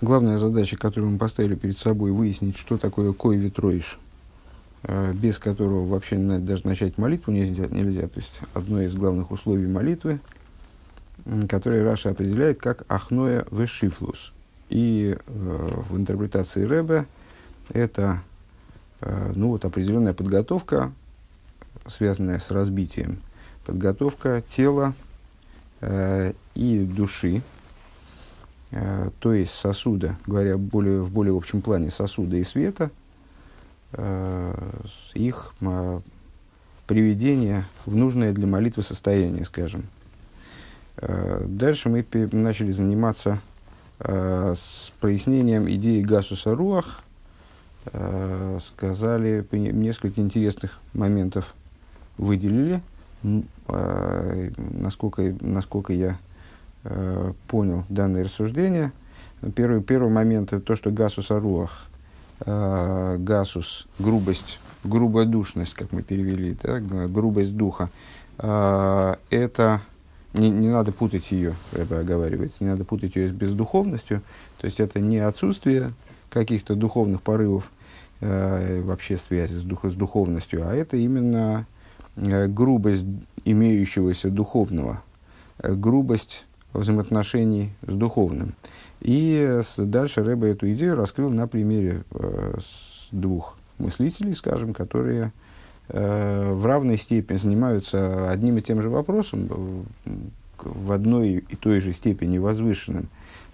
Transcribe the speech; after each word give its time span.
главная 0.00 0.38
задача, 0.38 0.76
которую 0.76 1.12
мы 1.12 1.18
поставили 1.18 1.54
перед 1.54 1.78
собой, 1.78 2.12
выяснить, 2.12 2.56
что 2.56 2.78
такое 2.78 3.12
кой 3.12 3.36
ветроиш, 3.36 3.98
э, 4.84 5.12
без 5.12 5.38
которого 5.38 5.86
вообще 5.86 6.16
даже 6.16 6.66
начать 6.66 6.98
молитву 6.98 7.32
нельзя, 7.32 7.66
нельзя. 7.66 8.08
То 8.08 8.20
есть 8.20 8.40
одно 8.54 8.82
из 8.82 8.94
главных 8.94 9.30
условий 9.30 9.66
молитвы, 9.66 10.20
которое 11.48 11.84
Раша 11.84 12.10
определяет 12.10 12.60
как 12.60 12.84
ахноя 12.88 13.46
вешифлус. 13.50 14.32
И 14.68 15.16
э, 15.18 15.82
в 15.88 15.96
интерпретации 15.96 16.64
Рэбе 16.64 17.06
это 17.72 18.22
э, 19.00 19.32
ну, 19.34 19.48
вот, 19.48 19.64
определенная 19.64 20.14
подготовка, 20.14 20.92
связанная 21.86 22.38
с 22.38 22.50
разбитием, 22.50 23.18
подготовка 23.66 24.42
тела 24.54 24.94
э, 25.80 26.32
и 26.54 26.80
души, 26.80 27.42
то 28.70 29.32
есть 29.32 29.52
сосуда, 29.52 30.16
говоря 30.26 30.56
более, 30.56 31.02
в 31.02 31.10
более 31.10 31.36
общем 31.36 31.60
плане, 31.60 31.90
сосуда 31.90 32.36
и 32.36 32.44
света, 32.44 32.90
э, 33.92 34.54
их 35.14 35.54
приведение 36.86 37.64
в 37.84 37.96
нужное 37.96 38.32
для 38.32 38.46
молитвы 38.46 38.84
состояние, 38.84 39.44
скажем. 39.44 39.84
Э, 40.98 41.44
дальше 41.48 41.88
мы 41.88 42.06
начали 42.32 42.70
заниматься 42.72 43.40
с 44.02 44.92
прояснением 44.98 45.68
идеи 45.68 46.00
Гасуса 46.00 46.54
Руах, 46.54 47.02
сказали, 47.84 49.46
несколько 49.52 50.22
интересных 50.22 50.78
моментов 50.94 51.54
выделили, 52.16 52.80
насколько, 53.62 55.34
насколько 55.42 55.92
я 55.92 56.18
э, 56.84 57.32
понял 57.48 57.84
данное 57.88 58.24
рассуждение. 58.24 58.92
Первый, 59.54 59.82
первый 59.82 60.10
момент 60.10 60.52
это 60.52 60.60
то, 60.60 60.76
что 60.76 60.90
гасус 60.90 61.30
аруах, 61.30 61.86
э, 62.44 63.16
гасус, 63.18 63.86
грубость, 63.98 64.60
грубодушность, 64.84 65.74
как 65.74 65.92
мы 65.92 66.02
перевели, 66.02 66.56
да, 66.62 66.80
грубость 66.80 67.56
духа, 67.56 67.90
э, 68.38 69.14
это 69.30 69.80
не, 70.34 70.50
не 70.50 70.68
надо 70.68 70.92
путать 70.92 71.30
ее, 71.32 71.54
Рэбе 71.72 71.96
оговаривается, 71.96 72.62
не 72.62 72.70
надо 72.70 72.84
путать 72.84 73.16
ее 73.16 73.28
с 73.28 73.32
бездуховностью, 73.32 74.22
то 74.58 74.66
есть 74.66 74.80
это 74.80 75.00
не 75.00 75.18
отсутствие 75.18 75.92
каких-то 76.28 76.74
духовных 76.74 77.22
порывов, 77.22 77.70
э, 78.20 78.82
вообще 78.82 79.16
связи 79.16 79.54
с, 79.54 79.62
дух, 79.62 79.84
с 79.84 79.94
духовностью, 79.94 80.66
а 80.66 80.74
это 80.74 80.96
именно 80.96 81.66
э, 82.16 82.46
грубость 82.46 83.04
имеющегося 83.44 84.30
духовного, 84.30 85.02
э, 85.58 85.74
грубость 85.74 86.46
взаимоотношений 86.72 87.72
с 87.86 87.94
духовным. 87.94 88.54
И 89.00 89.60
дальше 89.76 90.22
Рэба 90.22 90.46
эту 90.46 90.70
идею 90.72 90.96
раскрыл 90.96 91.30
на 91.30 91.48
примере 91.48 92.04
э, 92.12 92.58
двух 93.10 93.56
мыслителей, 93.78 94.34
скажем, 94.34 94.74
которые 94.74 95.32
э, 95.88 96.52
в 96.52 96.66
равной 96.66 96.98
степени 96.98 97.38
занимаются 97.38 98.30
одним 98.30 98.58
и 98.58 98.62
тем 98.62 98.82
же 98.82 98.88
вопросом, 98.88 99.86
в 100.62 100.92
одной 100.92 101.44
и 101.48 101.56
той 101.56 101.80
же 101.80 101.92
степени 101.92 102.38
возвышенным, 102.38 103.08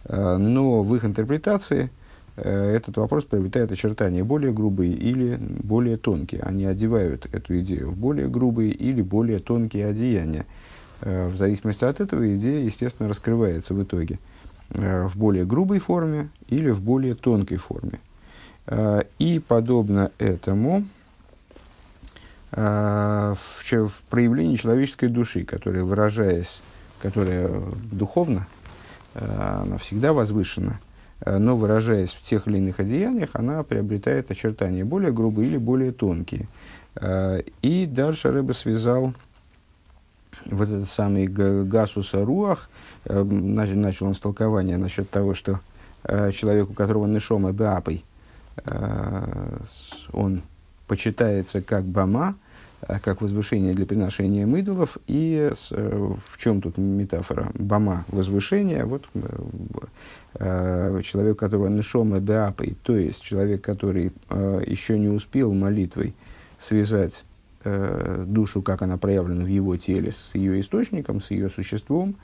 э, 0.04 0.36
но 0.36 0.82
в 0.82 0.94
их 0.94 1.04
интерпретации 1.04 1.90
э, 2.36 2.74
этот 2.74 2.96
вопрос 2.96 3.24
приобретает 3.24 3.72
очертания 3.72 4.24
более 4.24 4.52
грубые 4.52 4.92
или 4.92 5.36
более 5.36 5.96
тонкие. 5.96 6.42
Они 6.42 6.64
одевают 6.64 7.26
эту 7.32 7.60
идею 7.60 7.90
в 7.90 7.96
более 7.96 8.28
грубые 8.28 8.70
или 8.72 9.02
более 9.02 9.38
тонкие 9.38 9.86
одеяния. 9.86 10.46
Э, 11.02 11.28
в 11.28 11.36
зависимости 11.36 11.84
от 11.84 12.00
этого 12.00 12.34
идея, 12.36 12.64
естественно, 12.64 13.08
раскрывается 13.08 13.74
в 13.74 13.82
итоге 13.82 14.18
э, 14.70 15.06
в 15.06 15.16
более 15.16 15.44
грубой 15.44 15.78
форме 15.78 16.30
или 16.48 16.70
в 16.70 16.80
более 16.80 17.14
тонкой 17.14 17.58
форме. 17.58 18.00
Э, 18.66 19.02
и 19.18 19.38
подобно 19.38 20.10
этому 20.18 20.84
в, 22.52 23.36
проявлении 24.08 24.56
человеческой 24.56 25.08
души, 25.08 25.44
которая, 25.44 25.82
выражаясь, 25.82 26.62
которая 27.02 27.50
духовно, 27.90 28.46
она 29.14 29.76
всегда 29.78 30.14
возвышена, 30.14 30.80
но 31.26 31.56
выражаясь 31.56 32.12
в 32.12 32.22
тех 32.22 32.46
или 32.46 32.56
иных 32.56 32.80
одеяниях, 32.80 33.30
она 33.34 33.62
приобретает 33.62 34.30
очертания 34.30 34.84
более 34.84 35.12
грубые 35.12 35.48
или 35.48 35.58
более 35.58 35.92
тонкие. 35.92 36.46
И 37.62 37.86
дальше 37.90 38.30
Рэба 38.30 38.52
связал 38.52 39.12
вот 40.50 40.68
этот 40.68 40.88
самый 40.88 41.26
Гасуса 41.26 42.24
Руах, 42.24 42.68
э, 43.04 43.22
начал 43.22 44.06
он 44.06 44.14
с 44.14 44.18
толкования 44.18 44.76
насчет 44.76 45.10
того, 45.10 45.34
что 45.34 45.60
э, 46.04 46.32
человек, 46.32 46.70
у 46.70 46.74
которого 46.74 47.06
Нешома 47.06 47.52
Беапой, 47.52 48.04
э, 48.64 49.58
он 50.12 50.42
почитается 50.86 51.62
как 51.62 51.84
Бама, 51.84 52.36
как 53.02 53.22
возвышение 53.22 53.74
для 53.74 53.86
приношения 53.86 54.46
идолов. 54.46 54.98
И 55.08 55.50
с, 55.56 55.70
в 55.70 56.38
чем 56.38 56.60
тут 56.60 56.78
метафора? 56.78 57.50
Бама– 57.54 58.04
возвышение. 58.08 58.84
Вот 58.84 59.06
человек, 60.38 61.32
у 61.32 61.36
которого 61.36 61.68
Нешома 61.68 62.20
Беапой, 62.20 62.76
то 62.84 62.96
есть 62.96 63.22
человек, 63.22 63.62
который 63.62 64.12
еще 64.66 64.98
не 64.98 65.08
успел 65.08 65.52
молитвой 65.54 66.14
связать 66.58 67.24
э, 67.66 68.24
душу, 68.26 68.62
как 68.62 68.82
она 68.82 68.96
проявлена 68.96 69.44
в 69.44 69.48
его 69.48 69.76
теле, 69.76 70.12
с 70.12 70.34
ее 70.34 70.60
источником, 70.60 71.20
с 71.20 71.30
ее 71.30 71.48
существом, 71.48 72.14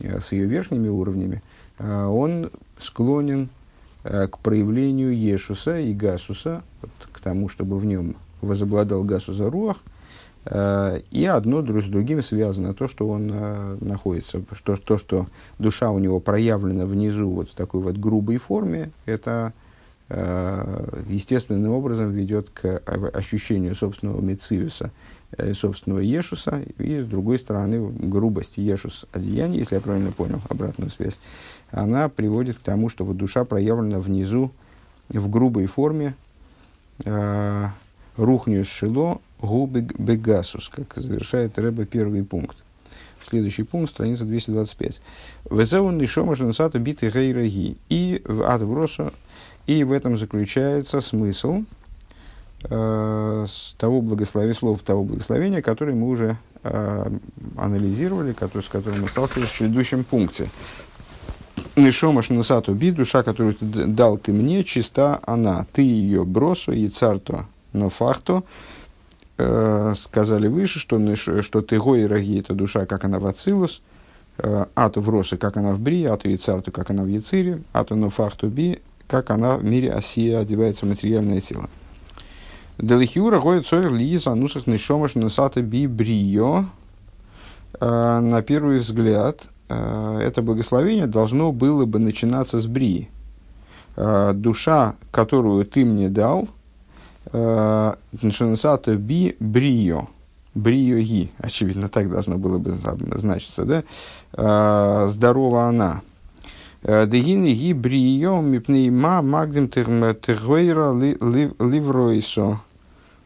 э, 0.00 0.20
с 0.20 0.32
ее 0.32 0.46
верхними 0.46 0.88
уровнями, 0.88 1.42
э, 1.78 2.04
он 2.04 2.50
склонен 2.78 3.48
э, 4.04 4.28
к 4.28 4.38
проявлению 4.38 5.16
Ешуса 5.16 5.78
и 5.78 5.92
Гасуса, 5.92 6.62
вот, 6.82 6.90
к 7.12 7.20
тому, 7.20 7.48
чтобы 7.48 7.78
в 7.78 7.84
нем 7.84 8.14
возобладал 8.40 9.02
Гасуса 9.02 9.50
Руах, 9.50 9.78
э, 10.44 11.00
и 11.10 11.24
одно 11.24 11.62
с 11.62 11.84
другим 11.86 12.22
связано. 12.22 12.72
То, 12.72 12.86
что 12.86 13.08
он 13.08 13.30
э, 13.32 13.78
находится, 13.80 14.42
что, 14.52 14.76
то, 14.76 14.98
что 14.98 15.26
душа 15.58 15.90
у 15.90 15.98
него 15.98 16.20
проявлена 16.20 16.86
внизу 16.86 17.28
вот 17.28 17.50
в 17.50 17.54
такой 17.54 17.80
вот 17.80 17.96
грубой 17.96 18.38
форме, 18.38 18.90
это 19.04 19.52
естественным 20.08 21.72
образом 21.72 22.12
ведет 22.12 22.50
к 22.50 22.78
ощущению 23.12 23.74
собственного 23.74 24.20
мециуса, 24.20 24.92
э, 25.36 25.52
собственного 25.52 26.00
ешуса, 26.00 26.62
и 26.78 27.00
с 27.00 27.06
другой 27.06 27.38
стороны 27.38 27.90
грубость 27.90 28.58
ешус 28.58 29.06
одеяния, 29.12 29.58
если 29.58 29.74
я 29.74 29.80
правильно 29.80 30.12
понял 30.12 30.40
обратную 30.48 30.90
связь, 30.90 31.18
она 31.72 32.08
приводит 32.08 32.58
к 32.58 32.60
тому, 32.60 32.88
что 32.88 33.04
вот 33.04 33.16
душа 33.16 33.44
проявлена 33.44 33.98
внизу 33.98 34.52
в 35.08 35.28
грубой 35.28 35.66
форме 35.66 36.14
э, 37.04 37.66
рухниус 38.16 38.68
шило 38.68 39.20
губы 39.40 39.80
бегасус, 39.98 40.68
как 40.68 40.94
завершает 40.96 41.58
Рэба 41.58 41.84
первый 41.84 42.22
пункт. 42.24 42.62
Следующий 43.28 43.64
пункт, 43.64 43.90
страница 43.92 44.24
225. 44.24 45.00
Везеун 45.50 45.98
нишома 45.98 46.36
женсата 46.36 46.78
биты 46.78 47.10
гейраги. 47.10 47.76
И 47.88 48.22
в 48.24 48.48
адвросу 48.48 49.12
и 49.66 49.82
в 49.82 49.90
этом 49.90 50.16
заключается 50.16 51.00
смысл 51.00 51.64
э, 52.70 53.46
с 53.48 53.74
того 53.78 54.00
благословения, 54.00 54.54
слов 54.54 54.82
того 54.82 55.02
благословения, 55.02 55.60
которое 55.60 55.94
мы 55.96 56.08
уже 56.08 56.38
э, 56.62 57.10
анализировали, 57.56 58.32
который, 58.32 58.62
с 58.62 58.68
которым 58.68 59.02
мы 59.02 59.08
сталкивались 59.08 59.48
в 59.48 59.58
предыдущем 59.58 60.04
пункте. 60.04 60.48
Нишомаш 61.74 62.28
насату 62.30 62.74
би, 62.74 62.92
душа, 62.92 63.24
которую 63.24 63.54
ты 63.54 63.86
дал 63.86 64.18
ты 64.18 64.32
мне, 64.32 64.62
чиста 64.62 65.18
она. 65.26 65.66
Ты 65.72 65.82
ее 65.82 66.24
бросу, 66.24 66.70
и 66.70 66.88
царто, 66.88 67.46
но 67.72 67.88
фахто. 67.88 68.44
Э, 69.38 69.92
сказали 69.96 70.48
выше, 70.48 70.78
что, 70.78 70.98
что 71.14 71.60
ты 71.60 71.78
гой 71.78 72.06
роги, 72.06 72.40
это 72.40 72.54
душа, 72.54 72.86
как 72.86 73.04
она 73.04 73.18
в 73.18 73.26
Ацилус, 73.26 73.82
э, 74.38 74.64
ату 74.74 75.02
в 75.02 75.10
росы, 75.10 75.36
как 75.36 75.58
она 75.58 75.72
в 75.72 75.78
Бри, 75.78 76.04
ату 76.04 76.30
и 76.30 76.38
царту, 76.38 76.72
как 76.72 76.88
она 76.88 77.02
в 77.02 77.06
Яцире, 77.06 77.62
ату 77.74 77.96
но 77.96 78.08
фахту 78.08 78.48
би, 78.48 78.80
как 79.06 79.30
она 79.30 79.58
в 79.58 79.64
мире 79.64 79.92
Осия 79.92 80.38
одевается 80.40 80.86
в 80.86 80.88
материальное 80.88 81.42
тело. 81.42 81.68
Делихиура 82.78 83.38
ходит 83.38 83.66
сорер 83.66 83.92
лиза 83.92 84.34
нусах 84.34 84.66
нишомаш 84.66 85.14
насата 85.14 85.60
би 85.60 85.86
брио. 85.86 86.64
А, 87.78 88.20
на 88.20 88.40
первый 88.40 88.78
взгляд, 88.78 89.42
а, 89.68 90.18
это 90.18 90.40
благословение 90.40 91.06
должно 91.06 91.52
было 91.52 91.84
бы 91.84 91.98
начинаться 91.98 92.58
с 92.58 92.66
брии. 92.66 93.10
А, 93.96 94.32
душа, 94.32 94.96
которую 95.10 95.66
ты 95.66 95.84
мне 95.84 96.08
дал, 96.08 96.48
Нишанасата 98.22 98.96
би 98.96 99.36
брио. 99.40 100.08
Брио 100.54 100.98
ги. 100.98 101.30
Очевидно, 101.38 101.88
так 101.88 102.08
должно 102.10 102.38
было 102.38 102.58
бы 102.58 102.72
значиться, 103.18 103.64
да? 103.64 103.82
Здорова 105.08 105.68
она. 105.68 106.00
Дегины 106.82 107.52
ги 107.52 107.72
брио 107.72 108.40
мипнейма 108.40 109.22
магдим 109.22 109.68
тергвейра 109.68 110.92
ливройсо. 110.92 112.60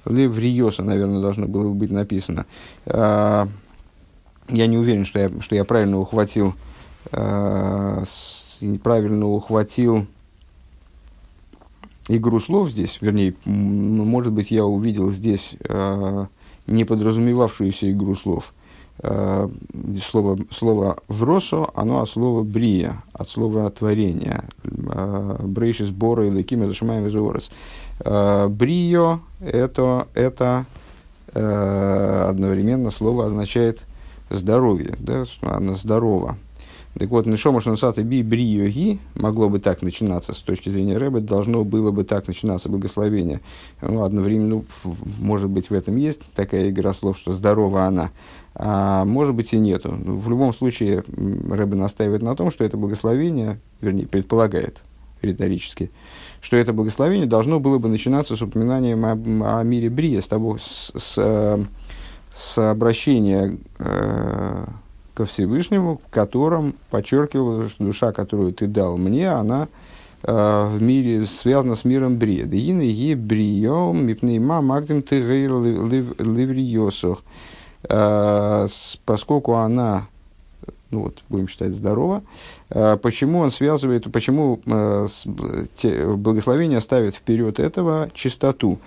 Ливриоса, 0.07 0.83
наверное, 0.83 1.21
должно 1.21 1.47
было 1.47 1.73
быть 1.73 1.91
написано. 1.91 2.47
Я 2.87 3.47
не 4.49 4.79
уверен, 4.79 5.05
что 5.05 5.19
я, 5.21 5.31
что 5.41 5.55
я 5.55 5.65
правильно 5.65 5.99
ухватил, 5.99 6.55
правильно 8.83 9.27
ухватил 9.27 10.07
игру 12.17 12.41
слов 12.41 12.71
здесь, 12.71 12.99
вернее, 13.01 13.35
может 13.45 14.33
быть, 14.33 14.51
я 14.51 14.65
увидел 14.65 15.11
здесь 15.11 15.57
э, 15.61 16.27
не 16.67 16.85
подразумевавшуюся 16.85 17.91
игру 17.91 18.15
слов. 18.15 18.53
Э, 19.03 19.49
слово, 20.05 20.39
слово 20.51 20.99
«вросо», 21.09 21.69
оно 21.75 22.01
от 22.01 22.09
слова 22.09 22.43
«брия», 22.43 23.03
от 23.13 23.29
слова 23.31 23.71
«творение». 23.71 24.45
Э, 24.65 25.37
«Брейши 25.43 25.87
сбора 25.87 26.27
или 26.27 26.43
кима 26.43 26.67
зашимаем 26.67 27.07
из 27.07 27.51
э, 28.01 28.49
«Брио» 28.49 29.21
это, 29.41 30.07
это 30.15 30.67
э, 31.33 32.27
одновременно 32.29 32.91
слово 32.91 33.27
означает 33.27 33.85
«здоровье», 34.29 34.95
да, 34.99 35.25
она 35.43 35.75
здорова. 35.75 36.37
Так 37.01 37.09
вот, 37.09 37.25
Нишома 37.25 37.63
Шансата 37.63 38.03
Би 38.03 38.23
Бриоги 38.23 38.99
могло 39.15 39.49
бы 39.49 39.59
так 39.59 39.81
начинаться 39.81 40.35
с 40.35 40.41
точки 40.41 40.69
зрения 40.69 40.99
Рэба, 40.99 41.21
должно 41.21 41.65
было 41.65 41.91
бы 41.93 42.05
так 42.05 42.29
начинаться 42.29 42.69
благословение. 42.69 43.41
Ну, 43.81 44.03
одновременно, 44.03 44.57
ну, 44.57 44.65
может 45.19 45.49
быть, 45.49 45.71
в 45.71 45.73
этом 45.73 45.97
есть 45.97 46.31
такая 46.35 46.69
игра 46.69 46.93
слов, 46.93 47.17
что 47.17 47.33
здорова 47.33 47.85
она, 47.85 48.11
а 48.55 49.07
может 49.07 49.35
быть 49.35 49.55
и 49.55 49.59
нету. 49.59 49.97
Ну, 49.99 50.19
в 50.19 50.29
любом 50.29 50.53
случае, 50.53 51.03
Рэба 51.49 51.75
настаивает 51.75 52.21
на 52.21 52.37
том, 52.37 52.51
что 52.51 52.65
это 52.65 52.77
благословение, 52.77 53.59
вернее, 53.81 54.07
предполагает 54.07 54.83
риторически, 55.23 55.91
что 56.43 56.59
это 56.59 56.75
благословение 56.75 57.27
должно 57.27 57.61
было 57.61 57.79
бы 57.79 57.89
начинаться 57.89 58.37
с 58.37 58.43
упоминанием 58.43 59.07
о, 59.07 59.61
о 59.61 59.63
мире 59.63 59.89
Брия, 59.89 60.21
с 60.21 60.27
того, 60.27 60.59
с, 60.59 60.93
с, 60.95 61.15
э, 61.17 61.65
с 62.31 62.71
обращения 62.71 63.57
э, 63.79 64.67
ко 65.15 65.25
Всевышнему, 65.25 66.01
в 66.07 66.11
котором 66.11 66.75
подчеркивал, 66.91 67.69
что 67.69 67.85
душа, 67.85 68.13
которую 68.13 68.53
ты 68.53 68.67
дал 68.67 68.97
мне, 68.97 69.31
она 69.31 69.69
э, 70.23 70.33
в 70.33 70.83
мире 70.83 71.27
связана 71.27 71.75
с 71.75 71.85
миром 71.85 72.17
Брия. 72.17 72.45
Дина 72.45 72.83
е 72.83 73.17
брио 73.17 73.93
мипнейма 73.93 74.61
магдим 74.61 75.03
ты 75.03 75.21
ливриосох. 75.21 77.23
Э, 77.89 78.67
поскольку 79.05 79.55
она 79.55 80.07
ну 80.91 81.03
вот, 81.03 81.19
будем 81.29 81.49
считать, 81.49 81.73
здорово. 81.73 82.23
Э, 82.69 82.97
почему 83.01 83.41
он 83.41 83.51
связывает, 83.51 84.11
почему 84.11 84.61
э, 84.67 85.07
благословение 86.17 86.81
ставит 86.81 87.15
вперед 87.15 87.61
этого 87.61 88.11
чистоту? 88.13 88.79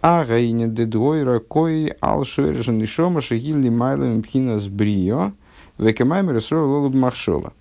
А 0.00 0.24
гайне 0.24 0.66
дедвойра 0.66 1.38
кой 1.38 1.94
алшуэржен 2.00 2.82
и 2.82 2.86
шома 2.86 3.20
шагилли 3.20 3.68
майлем 3.68 4.22
пхинас 4.22 4.66
брио. 4.66 5.32
Векемаймер 5.78 6.38
Исроил 6.38 6.70
Лолуб 6.70 6.94
Махшова. 6.94 7.52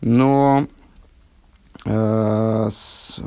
Но 0.00 0.66
э, 1.84 2.70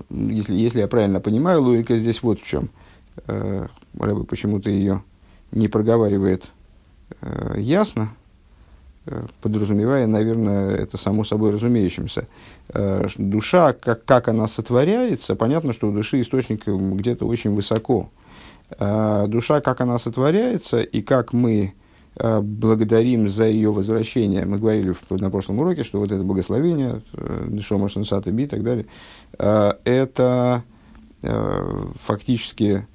если, 0.10 0.56
если 0.56 0.80
я 0.80 0.88
правильно 0.88 1.20
понимаю, 1.20 1.62
логика 1.62 1.96
здесь 1.98 2.22
вот 2.24 2.40
в 2.40 2.46
чем. 2.46 2.70
Э, 3.28 3.68
Рэбе 3.98 4.24
почему-то 4.24 4.70
ее 4.70 5.04
не 5.52 5.68
проговаривает 5.68 6.52
э, 7.22 7.56
ясно, 7.58 8.10
э, 9.06 9.26
подразумевая, 9.42 10.06
наверное, 10.08 10.76
это 10.76 10.98
само 10.98 11.24
собой 11.24 11.52
разумеющимся. 11.52 12.28
Душа, 13.18 13.74
как, 13.74 14.04
как 14.06 14.28
она 14.28 14.48
сотворяется, 14.48 15.36
понятно, 15.36 15.72
что 15.72 15.88
у 15.88 15.92
души 15.92 16.22
источник 16.22 16.68
где-то 16.68 17.26
очень 17.28 17.54
высоко. 17.56 18.10
Душа, 18.80 19.62
как 19.62 19.82
она 19.82 20.00
сотворяется, 20.00 20.82
и 20.82 21.04
как 21.04 21.32
мы 21.32 21.76
благодарим 22.18 23.30
за 23.30 23.46
ее 23.46 23.72
возвращение. 23.72 24.46
Мы 24.46 24.58
говорили 24.58 24.94
в, 24.94 25.12
на 25.12 25.30
прошлом 25.30 25.60
уроке, 25.60 25.84
что 25.84 26.00
вот 26.00 26.12
это 26.12 26.24
благословение, 26.24 27.02
э, 27.14 27.60
Шома 27.62 27.90
Шансата 27.90 28.32
Би 28.32 28.44
и 28.44 28.48
так 28.48 28.64
далее, 28.64 28.86
э, 29.38 29.74
это 29.84 30.64
фактически 32.00 32.86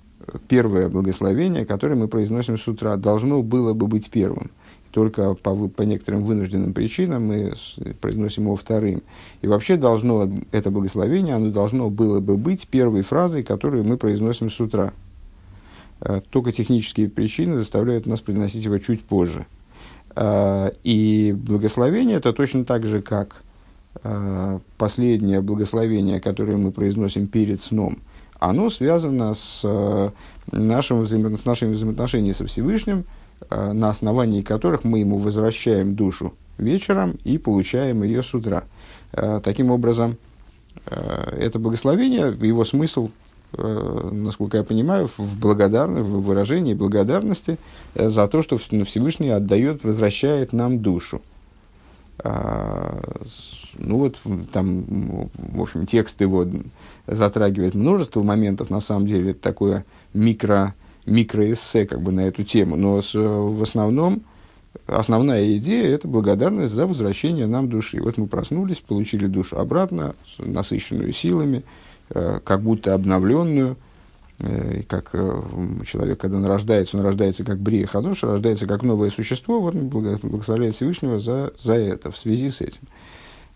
первое 0.46 0.88
благословение, 0.88 1.66
которое 1.66 1.96
мы 1.96 2.06
произносим 2.06 2.58
с 2.58 2.68
утра, 2.68 2.96
должно 2.96 3.42
было 3.42 3.72
бы 3.72 3.88
быть 3.88 4.08
первым. 4.10 4.50
Только 4.90 5.34
по, 5.34 5.68
по 5.68 5.82
некоторым 5.82 6.24
вынужденным 6.24 6.72
причинам 6.72 7.26
мы 7.26 7.52
произносим 8.00 8.44
его 8.44 8.56
вторым. 8.56 9.02
И 9.40 9.46
вообще 9.46 9.76
должно, 9.76 10.28
это 10.50 10.70
благословение, 10.70 11.36
оно 11.36 11.50
должно 11.50 11.90
было 11.90 12.20
бы 12.20 12.36
быть 12.36 12.66
первой 12.66 13.02
фразой, 13.02 13.42
которую 13.42 13.84
мы 13.84 13.96
произносим 13.96 14.50
с 14.50 14.60
утра. 14.60 14.92
Э, 16.00 16.20
только 16.30 16.52
технические 16.52 17.08
причины 17.08 17.58
заставляют 17.58 18.06
нас 18.06 18.20
произносить 18.20 18.64
его 18.64 18.78
чуть 18.78 19.02
позже. 19.02 19.46
Э, 20.16 20.70
и 20.82 21.34
благословение 21.36 22.16
это 22.16 22.32
точно 22.32 22.64
так 22.64 22.86
же, 22.86 23.02
как 23.02 23.42
э, 24.02 24.58
последнее 24.78 25.40
благословение, 25.42 26.20
которое 26.20 26.56
мы 26.56 26.72
произносим 26.72 27.26
перед 27.26 27.60
сном, 27.60 27.98
оно 28.38 28.70
связано 28.70 29.34
с, 29.34 29.62
нашим 30.50 31.02
взаимо, 31.02 31.36
с 31.36 31.44
нашими 31.44 31.74
взаимоотношениями 31.74 32.32
со 32.32 32.46
Всевышним, 32.46 33.04
на 33.50 33.90
основании 33.90 34.40
которых 34.40 34.84
мы 34.84 35.00
ему 35.00 35.18
возвращаем 35.18 35.94
душу 35.94 36.32
вечером 36.56 37.18
и 37.24 37.36
получаем 37.36 38.02
ее 38.02 38.22
с 38.22 38.32
утра. 38.32 38.64
Таким 39.42 39.70
образом, 39.70 40.16
это 40.86 41.58
благословение, 41.58 42.34
его 42.40 42.64
смысл 42.64 43.10
насколько 43.56 44.58
я 44.58 44.64
понимаю, 44.64 45.08
в, 45.08 45.38
благодарно, 45.38 46.02
в 46.02 46.22
выражении 46.22 46.74
благодарности 46.74 47.58
э, 47.94 48.08
за 48.08 48.28
то, 48.28 48.42
что 48.42 48.58
Всевышний 48.58 49.30
отдает, 49.30 49.82
возвращает 49.84 50.52
нам 50.52 50.80
душу. 50.80 51.20
А, 52.22 53.00
ну 53.78 53.98
вот 53.98 54.18
там, 54.52 54.84
в 55.34 55.62
общем, 55.62 55.86
текст 55.86 56.20
его 56.20 56.46
затрагивает 57.06 57.74
множество 57.74 58.22
моментов, 58.22 58.70
на 58.70 58.80
самом 58.80 59.06
деле, 59.06 59.30
это 59.30 59.40
такое 59.40 59.84
микро, 60.12 60.74
микроэссе 61.06 61.86
как 61.86 62.02
бы 62.02 62.12
на 62.12 62.20
эту 62.20 62.44
тему, 62.44 62.76
но 62.76 63.00
с, 63.00 63.14
в 63.14 63.62
основном 63.62 64.22
основная 64.86 65.56
идея– 65.56 65.88
это 65.94 66.06
благодарность 66.06 66.74
за 66.74 66.86
возвращение 66.86 67.46
нам 67.46 67.68
души. 67.68 68.00
Вот 68.02 68.18
мы 68.18 68.26
проснулись, 68.26 68.80
получили 68.80 69.26
душу 69.26 69.58
обратно, 69.58 70.14
насыщенную 70.38 71.12
силами, 71.12 71.64
Э, 71.64 71.89
как 72.12 72.62
будто 72.62 72.94
обновленную, 72.94 73.76
э, 74.40 74.82
как 74.88 75.10
э, 75.12 75.42
человек, 75.86 76.20
когда 76.20 76.38
он 76.38 76.46
рождается, 76.46 76.96
он 76.96 77.04
рождается 77.04 77.44
как 77.44 77.58
Брия 77.58 77.86
Хадуша, 77.86 78.26
рождается 78.26 78.66
как 78.66 78.82
новое 78.82 79.10
существо, 79.10 79.60
вот 79.60 79.74
он 79.74 79.88
благословляет 79.88 80.74
Всевышнего 80.74 81.18
за, 81.18 81.52
за 81.58 81.74
это, 81.74 82.10
в 82.10 82.16
связи 82.16 82.50
с 82.50 82.60
этим. 82.60 82.82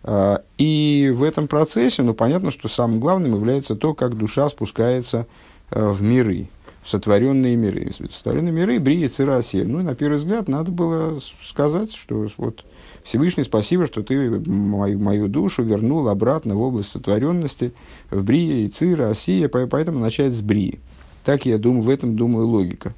А, 0.03 0.41
и 0.57 1.11
в 1.15 1.23
этом 1.23 1.47
процессе, 1.47 2.03
ну, 2.03 2.13
понятно, 2.13 2.51
что 2.51 2.69
самым 2.69 2.99
главным 2.99 3.35
является 3.35 3.75
то, 3.75 3.93
как 3.93 4.17
душа 4.17 4.47
спускается 4.49 5.27
в 5.71 6.01
миры, 6.03 6.47
сотворенные 6.85 7.55
миры. 7.55 7.91
Сотворенные 7.91 8.53
миры, 8.53 8.79
Брия, 8.79 9.09
Цирасия. 9.09 9.65
Ну, 9.65 9.81
на 9.81 9.95
первый 9.95 10.17
взгляд, 10.17 10.47
надо 10.47 10.71
было 10.71 11.19
сказать, 11.43 11.93
что 11.93 12.27
вот 12.37 12.63
Всевышний, 13.03 13.43
спасибо, 13.43 13.85
что 13.85 14.03
ты 14.03 14.29
мою, 14.29 14.99
мою 14.99 15.27
душу 15.27 15.63
вернул 15.63 16.07
обратно 16.07 16.55
в 16.55 16.61
область 16.61 16.89
сотворенности, 16.89 17.73
в 18.09 18.23
Брие, 18.23 18.65
и 18.65 18.67
Цира, 18.67 19.09
Осия, 19.09 19.49
поэтому 19.49 19.99
начать 19.99 20.33
с 20.33 20.41
Брии. 20.41 20.79
Так 21.23 21.45
я 21.45 21.57
думаю, 21.57 21.83
в 21.83 21.89
этом, 21.89 22.15
думаю, 22.15 22.47
логика. 22.47 22.93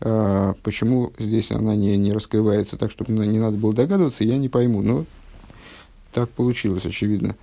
А, 0.00 0.54
почему 0.62 1.12
здесь 1.18 1.50
она 1.50 1.74
не, 1.74 1.96
не 1.96 2.12
раскрывается 2.12 2.76
так, 2.76 2.90
чтобы 2.90 3.12
не 3.12 3.38
надо 3.38 3.56
было 3.56 3.72
догадываться, 3.72 4.24
я 4.24 4.38
не 4.38 4.48
пойму. 4.48 4.82
Но 4.82 5.04
так 6.12 6.30
получилось, 6.30 6.86
очевидно. 6.86 7.34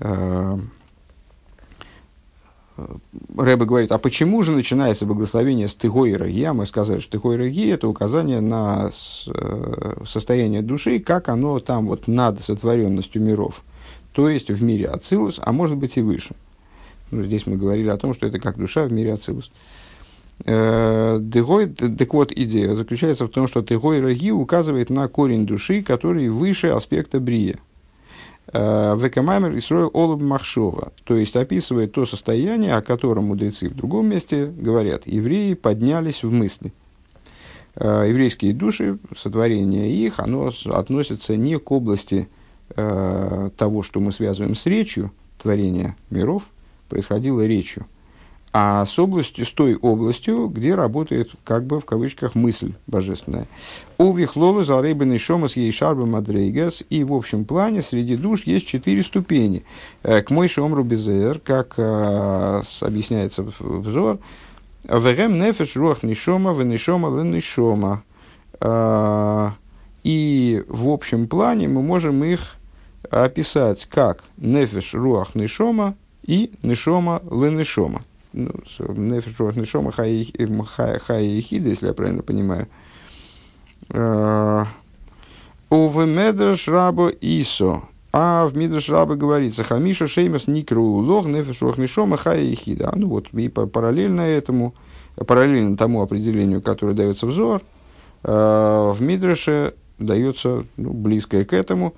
А, 0.00 0.58
Рэбе 3.36 3.64
говорит, 3.64 3.92
а 3.92 3.98
почему 3.98 4.42
же 4.42 4.52
начинается 4.52 5.06
благословение 5.06 5.68
с 5.68 5.74
Тыгой 5.74 6.16
Раги? 6.16 6.42
А 6.42 6.54
мы 6.54 6.66
сказали, 6.66 7.00
что 7.00 7.12
Тыгой 7.12 7.36
Раги– 7.36 7.68
это 7.70 7.88
указание 7.88 8.40
на 8.40 8.90
э, 9.26 9.94
состояние 10.06 10.62
души, 10.62 10.98
как 10.98 11.28
оно 11.28 11.60
там 11.60 11.86
вот 11.86 12.08
над 12.08 12.40
сотворенностью 12.40 13.22
миров. 13.22 13.62
То 14.12 14.28
есть 14.28 14.50
в 14.50 14.62
мире 14.62 14.86
Ацилус, 14.86 15.40
а 15.42 15.52
может 15.52 15.76
быть 15.76 15.96
и 15.96 16.02
выше. 16.02 16.34
Ну, 17.10 17.22
здесь 17.22 17.46
мы 17.46 17.56
говорили 17.56 17.88
о 17.88 17.96
том, 17.96 18.14
что 18.14 18.26
это 18.26 18.38
как 18.38 18.58
душа 18.58 18.84
в 18.84 18.92
мире 18.92 19.14
Ацилус. 19.14 19.50
Э, 20.44 21.20
так 21.98 22.14
вот, 22.14 22.32
идея 22.32 22.74
заключается 22.74 23.26
в 23.26 23.30
том, 23.30 23.46
что 23.46 23.62
Тыгой 23.62 24.00
Раги 24.00 24.30
указывает 24.30 24.90
на 24.90 25.08
корень 25.08 25.46
души, 25.46 25.82
который 25.82 26.28
выше 26.28 26.68
аспекта 26.68 27.20
Брия– 27.20 27.56
Э, 27.67 27.67
Векамаймер 28.52 29.52
и 29.56 29.60
Олуб 29.70 30.22
Махшова, 30.22 30.92
то 31.04 31.16
есть 31.16 31.36
описывает 31.36 31.92
то 31.92 32.06
состояние, 32.06 32.74
о 32.74 32.82
котором 32.82 33.24
мудрецы 33.24 33.68
в 33.68 33.74
другом 33.74 34.06
месте 34.06 34.46
говорят, 34.46 35.06
евреи 35.06 35.54
поднялись 35.54 36.22
в 36.22 36.32
мысли. 36.32 36.72
Э, 37.80 38.06
еврейские 38.08 38.54
души, 38.54 38.98
сотворение 39.16 39.92
их, 39.92 40.18
оно 40.18 40.50
относится 40.66 41.36
не 41.36 41.58
к 41.58 41.70
области 41.70 42.28
э, 42.74 43.50
того, 43.56 43.82
что 43.82 44.00
мы 44.00 44.10
связываем 44.10 44.56
с 44.56 44.66
речью, 44.66 45.12
творения 45.40 45.96
миров, 46.10 46.44
происходило 46.88 47.46
речью, 47.46 47.86
а 48.52 48.86
с 48.86 48.98
областью, 48.98 49.44
с 49.44 49.52
той 49.52 49.76
областью, 49.76 50.48
где 50.48 50.74
работает, 50.74 51.30
как 51.44 51.64
бы 51.64 51.80
в 51.80 51.84
кавычках, 51.84 52.34
мысль 52.34 52.72
божественная. 52.86 53.46
У 53.98 54.12
Вихлолу 54.12 54.64
за 54.64 54.80
рыбный 54.80 55.18
шомас 55.18 55.56
ей 55.56 55.70
шарба 55.70 56.06
мадрейгас, 56.06 56.82
и 56.88 57.04
в 57.04 57.12
общем 57.12 57.44
плане 57.44 57.82
среди 57.82 58.16
душ 58.16 58.44
есть 58.44 58.66
четыре 58.66 59.02
ступени. 59.02 59.64
Э, 60.02 60.22
к 60.22 60.30
мой 60.30 60.48
шомру 60.48 60.82
безер, 60.82 61.40
как 61.40 61.74
а, 61.76 62.62
объясняется 62.80 63.42
взор, 63.42 64.18
вегем 64.84 65.38
нефеш 65.38 65.76
руах 65.76 66.02
нишома, 66.02 66.54
венишома 66.54 67.08
ленишома. 67.20 68.02
А, 68.60 69.54
и 70.04 70.64
в 70.68 70.88
общем 70.88 71.28
плане 71.28 71.68
мы 71.68 71.82
можем 71.82 72.24
их 72.24 72.54
описать 73.10 73.86
как 73.86 74.24
нефеш 74.38 74.94
руах 74.94 75.34
нишома 75.34 75.94
и 76.24 76.50
нишома 76.62 77.22
ленишома 77.30 78.04
ну, 78.32 78.50
нефиш 78.78 79.38
нишома 79.56 79.92
хай 79.92 80.12
ехида, 80.12 81.68
если 81.70 81.86
я 81.86 81.94
правильно 81.94 82.22
понимаю. 82.22 82.68
Э, 83.90 84.64
Увы 85.70 86.06
медраш 86.06 86.68
рабо 86.68 87.10
исо. 87.20 87.88
А 88.10 88.46
в 88.46 88.56
Мидраш 88.56 88.88
Раба 88.88 89.16
говорится, 89.16 89.64
Хамиша 89.64 90.08
Шеймас 90.08 90.46
Никру 90.46 90.82
Лог 90.82 91.26
Нефеш 91.26 91.60
Нишома 91.76 92.16
Хая 92.16 92.40
Ехида. 92.40 92.92
Ну 92.96 93.08
вот, 93.08 93.28
и 93.34 93.48
параллельно 93.48 94.22
этому, 94.22 94.74
параллельно 95.14 95.76
тому 95.76 96.00
определению, 96.00 96.62
которое 96.62 96.94
дается 96.94 97.26
взор, 97.26 97.60
э, 98.24 98.92
в 98.94 98.96
Мидраше 99.00 99.74
дается 99.98 100.64
ну, 100.76 100.92
близкое 100.92 101.44
к 101.44 101.52
этому. 101.52 101.94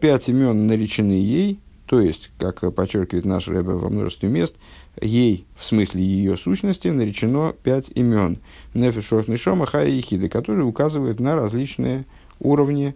Пять 0.00 0.28
имен 0.28 0.66
наречены 0.66 1.12
ей, 1.12 1.58
то 1.92 2.00
есть, 2.00 2.30
как 2.38 2.60
подчеркивает 2.74 3.26
наш 3.26 3.48
Рэбе 3.48 3.74
во 3.74 3.90
множестве 3.90 4.30
мест, 4.30 4.54
ей, 5.02 5.44
в 5.54 5.62
смысле 5.66 6.02
ее 6.02 6.38
сущности, 6.38 6.88
наречено 6.88 7.54
пять 7.62 7.90
имен. 7.94 8.38
Нефешох 8.72 9.28
Нишома 9.28 9.66
Хая 9.66 9.90
и 9.90 10.00
Хиды, 10.00 10.30
которые 10.30 10.64
указывают 10.64 11.20
на 11.20 11.36
различные 11.36 12.06
уровни 12.40 12.94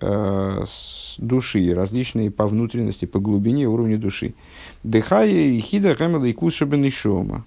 э, 0.00 0.64
души, 1.18 1.74
различные 1.74 2.30
по 2.30 2.46
внутренности, 2.46 3.04
по 3.04 3.18
глубине 3.18 3.66
уровня 3.66 3.98
души. 3.98 4.34
Дыхая 4.84 5.28
и 5.28 5.58
Хида 5.58 5.96
Хамела 5.96 6.26
и 6.26 6.32
Кушаба 6.32 6.76
Нишома. 6.76 7.44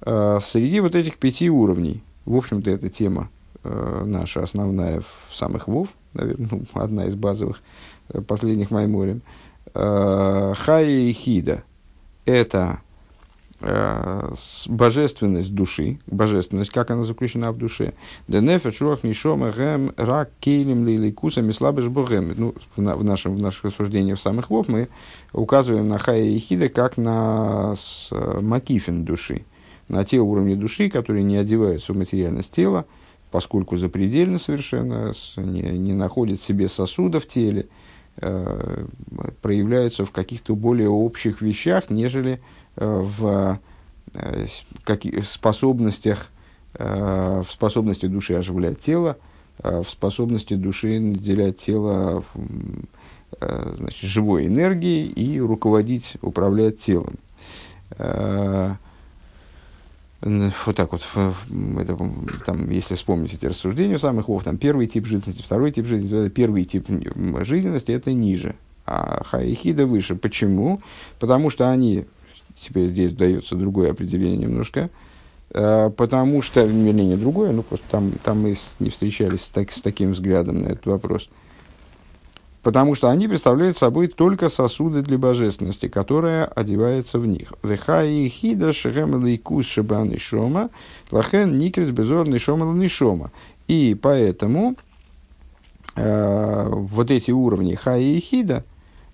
Э, 0.00 0.40
среди 0.42 0.80
вот 0.80 0.96
этих 0.96 1.18
пяти 1.18 1.48
уровней, 1.48 2.02
в 2.24 2.34
общем-то, 2.34 2.68
эта 2.68 2.88
тема 2.88 3.30
э, 3.62 4.02
наша 4.04 4.42
основная 4.42 5.02
в 5.02 5.32
самых 5.32 5.68
ВОВ, 5.68 5.86
наверное, 6.14 6.48
ну, 6.50 6.62
одна 6.74 7.04
из 7.04 7.14
базовых 7.14 7.62
э, 8.08 8.20
последних 8.22 8.72
Майморем. 8.72 9.18
Э, 9.18 9.45
Хая 9.74 10.86
и 10.86 11.12
Хида– 11.12 11.64
это 12.24 12.80
Э, 13.60 14.34
божественность 14.68 15.54
души, 15.54 15.98
божественность, 16.06 16.70
как 16.70 16.90
она 16.90 17.04
заключена 17.04 17.52
в 17.52 17.58
душе. 17.58 17.94
Денефе 18.28 18.70
шуах 18.70 19.02
нишома 19.02 19.50
гэм 19.50 19.94
рак 19.96 20.30
кейлем 20.40 20.86
лиликусами 20.86 21.52
слабыш 21.52 21.86
богем. 21.86 22.34
Ну, 22.36 22.54
в, 22.76 23.04
нашем, 23.04 23.34
в 23.34 23.40
наших 23.40 23.64
рассуждениях 23.64 24.18
в 24.18 24.22
самых 24.22 24.50
вов 24.50 24.68
мы 24.68 24.88
указываем 25.32 25.88
на 25.88 25.98
хая 25.98 26.24
и 26.24 26.38
хида 26.38 26.68
как 26.68 26.98
на 26.98 27.74
с, 27.76 28.10
макифин 28.12 29.04
души, 29.04 29.46
на 29.88 30.04
те 30.04 30.18
уровни 30.18 30.54
души, 30.54 30.90
которые 30.90 31.24
не 31.24 31.38
одеваются 31.38 31.94
в 31.94 31.96
материальность 31.96 32.52
тела, 32.52 32.84
поскольку 33.30 33.78
запредельно 33.78 34.38
совершенно, 34.38 35.14
не, 35.36 35.62
не 35.62 35.94
находят 35.94 36.40
в 36.40 36.44
себе 36.44 36.68
сосуда 36.68 37.20
в 37.20 37.26
теле, 37.26 37.62
э, 37.62 37.85
проявляются 38.16 40.04
в 40.04 40.10
каких-то 40.10 40.54
более 40.54 40.88
общих 40.88 41.42
вещах, 41.42 41.90
нежели 41.90 42.40
в 42.76 43.60
э, 44.14 44.46
способностях, 45.24 46.28
э, 46.74 47.42
в 47.44 47.50
способности 47.50 48.06
души 48.06 48.34
оживлять 48.34 48.80
тело, 48.80 49.16
э, 49.62 49.82
в 49.82 49.88
способности 49.88 50.54
души 50.54 51.00
наделять 51.00 51.58
тело 51.58 52.24
значит, 53.40 54.08
живой 54.08 54.46
энергией 54.46 55.08
и 55.08 55.40
руководить, 55.40 56.16
управлять 56.22 56.78
телом. 56.78 57.14
Вот 60.22 60.74
так 60.74 60.92
вот, 60.92 61.02
это, 61.78 61.98
там, 62.46 62.70
если 62.70 62.94
вспомнить 62.94 63.34
эти 63.34 63.46
рассуждения 63.46 63.98
самых 63.98 64.28
вов, 64.28 64.44
там 64.44 64.56
первый 64.56 64.86
тип 64.86 65.06
жизненности, 65.06 65.42
второй 65.42 65.72
тип 65.72 65.86
жизненности, 65.86 66.30
первый 66.30 66.64
тип 66.64 66.86
жизненности 67.42 67.92
это 67.92 68.12
ниже, 68.12 68.54
а 68.86 69.22
хаихида 69.24 69.86
выше. 69.86 70.16
Почему? 70.16 70.80
Потому 71.18 71.50
что 71.50 71.70
они 71.70 72.06
теперь 72.60 72.88
здесь 72.88 73.12
дается 73.12 73.56
другое 73.56 73.90
определение 73.90 74.38
немножко, 74.38 74.88
э, 75.50 75.90
потому 75.90 76.40
что, 76.40 76.64
вернее, 76.64 77.04
не 77.04 77.16
другое, 77.16 77.52
ну 77.52 77.62
просто 77.62 77.84
там, 77.90 78.12
там 78.24 78.40
мы 78.40 78.56
не 78.78 78.88
встречались 78.88 79.50
так, 79.52 79.70
с 79.70 79.82
таким 79.82 80.12
взглядом 80.12 80.62
на 80.62 80.68
этот 80.68 80.86
вопрос. 80.86 81.28
Потому 82.66 82.96
что 82.96 83.10
они 83.10 83.28
представляют 83.28 83.78
собой 83.78 84.08
только 84.08 84.48
сосуды 84.48 85.02
для 85.02 85.18
божественности, 85.18 85.86
которая 85.86 86.46
одевается 86.46 87.20
в 87.20 87.26
них. 87.26 87.52
Вехаи 87.62 88.26
хида 88.26 88.72
шемелейкус 88.72 89.64
шабан 89.64 90.18
шома, 90.18 90.70
лахен 91.12 91.58
никрис 91.58 91.90
безор 91.90 92.28
нишома 92.28 92.66
нишома. 92.74 93.30
И 93.68 93.96
поэтому 94.00 94.74
э, 95.94 96.68
вот 96.68 97.12
эти 97.12 97.30
уровни 97.30 97.76
хаи 97.76 98.16
и 98.16 98.20
хида, 98.20 98.64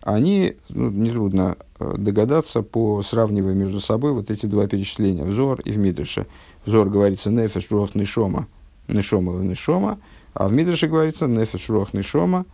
они, 0.00 0.56
ну, 0.70 0.88
нетрудно 0.88 1.56
Э, 1.82 1.94
догадаться, 1.96 2.62
по 2.62 3.02
сравнивая 3.02 3.54
между 3.54 3.80
собой 3.80 4.12
вот 4.12 4.30
эти 4.30 4.46
два 4.46 4.66
перечисления, 4.66 5.24
взор 5.24 5.60
и 5.60 5.72
в 5.72 5.78
Мидрше. 5.78 6.26
Взор 6.64 6.88
говорится 6.88 7.30
нефеш 7.30 7.70
руах 7.70 7.94
нишома, 7.94 8.46
нишома 8.88 9.32
нишома, 9.42 9.98
а 10.34 10.48
в 10.48 10.52
Мидрше 10.52 10.86
говорится 10.86 11.26
нефеш 11.26 11.68
руах 11.68 11.92
нишома, 11.94 12.44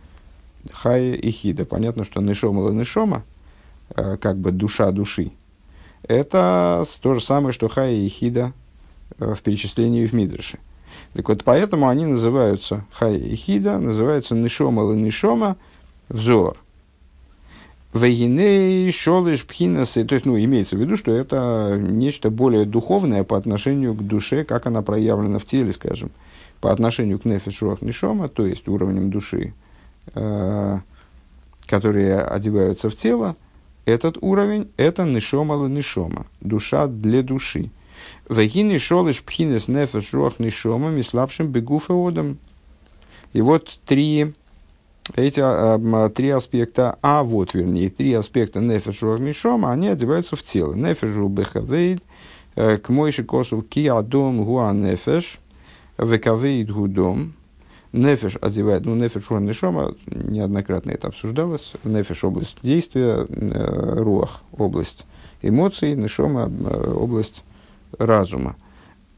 хая 0.71 1.13
и 1.13 1.31
хида. 1.31 1.65
Понятно, 1.65 2.03
что 2.03 2.21
нишома 2.21 2.69
нишома, 2.71 3.23
э, 3.95 4.17
как 4.17 4.37
бы 4.37 4.51
душа 4.51 4.91
души, 4.91 5.31
это 6.03 6.85
то 7.01 7.13
же 7.13 7.21
самое, 7.21 7.53
что 7.53 7.67
хая 7.67 7.93
и 7.93 8.07
хида 8.07 8.53
в 9.17 9.37
перечислении 9.41 10.05
в 10.05 10.13
Мидрше. 10.13 10.59
Так 11.13 11.27
вот, 11.29 11.43
поэтому 11.43 11.87
они 11.87 12.05
называются 12.05 12.85
хая 12.91 13.17
и 13.17 13.35
хида, 13.35 13.79
называются 13.79 14.35
нишома 14.35 14.83
нишома, 14.93 15.57
взор– 16.09 16.57
Вегиней, 17.91 18.91
шолыш, 18.91 19.47
пхинасы, 19.47 20.05
то 20.05 20.13
есть, 20.13 20.27
ну, 20.27 20.37
имеется 20.37 20.77
в 20.77 20.79
виду, 20.79 20.95
что 20.95 21.11
это 21.11 21.75
нечто 21.79 22.29
более 22.29 22.65
духовное 22.65 23.23
по 23.23 23.35
отношению 23.35 23.95
к 23.95 24.03
душе, 24.03 24.43
как 24.43 24.67
она 24.67 24.83
проявлена 24.83 25.39
в 25.39 25.45
теле, 25.45 25.71
скажем, 25.71 26.11
по 26.61 26.71
отношению 26.71 27.17
к 27.17 27.25
нефиш 27.25 27.61
нишома, 27.81 28.27
то 28.29 28.45
есть 28.45 28.67
уровнем 28.67 29.09
души, 29.09 29.53
которые 30.13 32.21
одеваются 32.21 32.89
в 32.89 32.95
тело, 32.95 33.35
этот 33.85 34.17
уровень– 34.21 34.71
это 34.77 35.03
нишома 35.03 35.53
ла 35.53 35.67
нишома, 35.67 36.27
душа 36.41 36.87
для 36.87 37.23
души. 37.23 37.71
Вегины 38.29 38.79
шолыш 38.79 39.23
пхинес 39.23 39.67
нефеш 39.67 40.13
руах 40.13 40.39
нишома 40.39 40.89
мислабшим 40.89 41.47
бегуфеодом. 41.47 42.37
И 43.33 43.41
вот 43.41 43.79
три 43.85 44.33
эти 45.15 45.41
а, 45.43 46.09
три 46.09 46.29
аспекта, 46.29 46.97
а 47.01 47.23
вот, 47.23 47.53
вернее, 47.53 47.89
три 47.89 48.13
аспекта 48.13 48.59
нефешу 48.59 49.17
мишома, 49.17 49.71
они 49.71 49.87
одеваются 49.87 50.35
в 50.35 50.43
тело. 50.43 50.73
Нефешу 50.73 51.27
бехавейд, 51.27 52.03
э, 52.55 52.77
к 52.77 52.89
мойши 52.89 53.23
косу 53.23 53.61
ки 53.61 53.87
адом 53.87 54.43
гуа 54.43 54.71
нефеш, 54.71 55.39
векавейд 55.97 56.71
гудом. 56.71 57.33
Нефеш 57.91 58.37
одевает, 58.41 58.85
ну, 58.85 58.95
нефеш 58.95 59.29
нишома, 59.29 59.95
неоднократно 60.05 60.91
это 60.91 61.07
обсуждалось. 61.07 61.73
Нефеш– 61.83 62.23
область 62.25 62.57
действия, 62.61 63.25
э, 63.27 63.93
руах– 64.01 64.41
область 64.57 65.05
эмоций, 65.41 65.95
нишома 65.95 66.51
э,– 66.51 66.91
область 66.95 67.43
разума. 67.97 68.55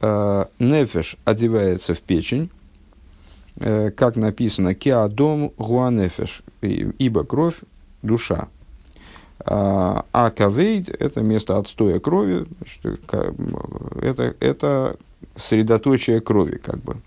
Нефеш 0.01 1.17
одевается 1.25 1.93
в 1.93 1.99
печень, 1.99 2.49
Э, 3.57 3.91
как 3.91 4.15
написано, 4.15 4.73
«Кеадом 4.73 5.51
гуанефеш», 5.57 6.43
ибо 6.61 7.23
кровь– 7.23 7.59
душа. 8.01 8.47
А 9.43 10.31
кавейд– 10.37 10.89
это 10.99 11.21
место 11.21 11.57
отстоя 11.57 11.99
крови, 11.99 12.45
это, 14.01 14.35
это 14.39 14.97
средоточие 15.35 16.21
крови, 16.21 16.57
как 16.63 16.77
бы. 16.77 16.97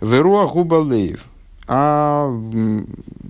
Веруа 0.00 0.46
губалеев, 0.46 1.24
а 1.66 2.32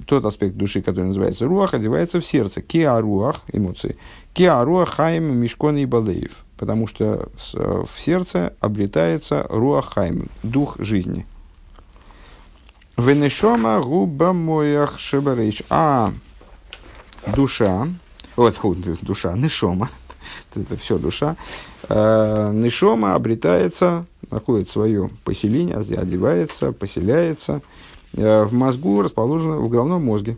тот 0.07 0.25
аспект 0.25 0.57
души, 0.57 0.83
который 0.83 1.07
называется 1.07 1.47
руах, 1.47 1.75
одевается 1.75 2.21
в 2.21 2.27
сердце. 2.27 2.61
Киаруах, 2.63 3.43
эмоции. 3.53 3.97
Киаруах 4.33 4.91
хайм 4.95 5.37
мешкон 5.39 5.77
и 5.77 5.87
балеев. 5.87 6.45
Потому 6.57 6.87
что 6.87 7.29
в 7.53 7.91
сердце 7.99 8.53
обретается 8.61 9.47
руах 9.49 9.93
хайм, 9.95 10.29
дух 10.43 10.77
жизни– 10.79 11.27
Венешома 12.99 13.81
губа 13.81 14.33
моях 14.33 14.99
шебарейш. 14.99 15.63
А 15.71 16.13
душа, 17.29 17.87
вот 18.35 18.57
душа, 19.03 19.35
нешома, 19.35 19.89
это 20.57 20.77
все 20.77 20.99
душа, 20.99 21.37
э, 21.89 22.51
нишома 22.53 23.15
обретается, 23.15 24.05
находит 24.31 24.69
свое 24.69 25.11
поселение, 25.25 25.77
одевается, 25.77 26.73
поселяется 26.73 27.61
э, 28.15 28.45
в 28.45 28.53
мозгу, 28.53 29.03
расположенном 29.03 29.65
в 29.65 29.69
головном 29.69 30.05
мозге. 30.05 30.37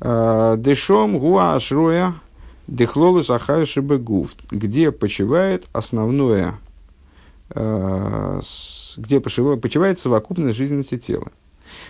Э, 0.00 0.56
дешом 0.58 1.18
гуа 1.18 1.54
ашроя 1.54 2.14
дехлолу 2.66 3.22
сахаю 3.22 3.66
шибегув, 3.66 4.30
где 4.50 4.90
почивает 4.92 5.66
основное, 5.72 6.54
э, 7.50 8.40
где 8.96 9.20
почивает 9.20 10.00
совокупность 10.00 10.58
жизненности 10.58 10.96
тела. 10.98 11.30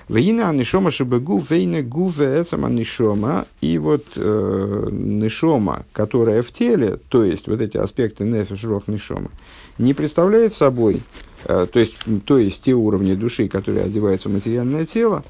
Вейна 0.09 0.51
анишома 0.51 0.91
шибегу, 0.91 1.39
вейна 1.39 1.83
гуве 1.83 2.41
эцам 2.41 2.65
анишома. 2.65 3.47
И 3.61 3.79
вот 3.79 4.05
э, 4.17 4.89
нишома, 4.91 5.85
которая 5.93 6.43
в 6.43 6.53
теле, 6.53 6.99
то 7.09 7.25
есть 7.25 7.49
вот 7.49 7.61
эти 7.61 7.77
аспекты 7.77 8.25
нефиш, 8.25 8.65
рох, 8.65 8.89
нишома, 8.89 9.31
не 9.79 9.95
представляет 9.95 10.55
собой, 10.55 11.03
э, 11.45 11.67
то, 11.71 11.79
есть, 11.79 11.97
то 12.25 12.39
есть 12.39 12.63
те 12.63 12.73
уровни 12.75 13.15
души, 13.15 13.49
которые 13.49 13.85
одеваются 13.85 14.29
в 14.29 14.33
материальное 14.33 14.87
тело, 14.87 15.25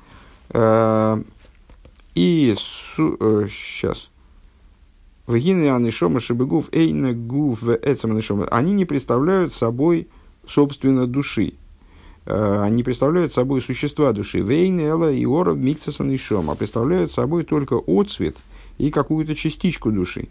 э, 0.51 1.17
и 2.15 2.55
су, 2.59 3.17
э, 3.21 3.47
сейчас. 3.51 4.11
Вегины 5.27 5.71
анишома 5.71 6.21
шибегув 6.21 6.69
эйна 6.73 7.13
гув 7.13 7.69
эцам 7.69 8.13
анишома. 8.13 8.47
Они 8.47 8.73
не 8.73 8.85
представляют 8.85 9.53
собой, 9.53 10.09
собственно, 10.47 11.07
души. 11.07 11.55
Э, 12.27 12.63
они 12.63 12.83
представляют 12.85 13.33
собой 13.33 13.61
существа 13.61 14.13
души. 14.13 14.41
Вейн, 14.41 14.79
Эла 14.81 15.13
и 15.13 15.27
Ора, 15.27 15.55
Миксасан 15.55 16.11
и 16.11 16.17
Шом. 16.17 16.51
А 16.51 16.55
представляют 16.55 17.13
собой 17.13 17.45
только 17.45 17.75
отцвет 17.75 18.37
и 18.79 18.91
какую-то 18.91 19.35
частичку 19.35 19.91
души. 19.91 20.29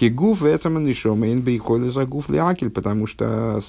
Кигуф 0.00 0.42
этом 0.42 0.86
и 0.88 0.92
шома 0.94 1.30
инбейхоля 1.30 1.90
загуф 1.90 2.30
лиакель, 2.30 2.70
потому 2.70 3.06
что 3.06 3.60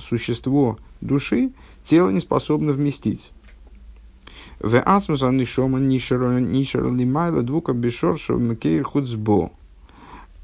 существо 0.00 0.78
души 1.00 1.50
тело 1.84 2.10
не 2.10 2.20
способно 2.20 2.72
вместить. 2.72 3.32
В 4.60 4.80
ацмуса 4.80 5.32
нишома 5.32 5.80
нишера 5.80 6.38
лимайла 6.38 7.42
двука 7.42 7.72
бешорша 7.72 8.34
мкейр 8.34 8.84
хуцбо. 8.84 9.50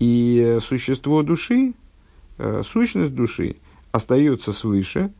И 0.00 0.58
существо 0.60 1.22
души, 1.22 1.74
э, 2.38 2.62
сущность 2.64 3.14
души 3.14 3.54
остается 3.92 4.52
свыше, 4.52 5.12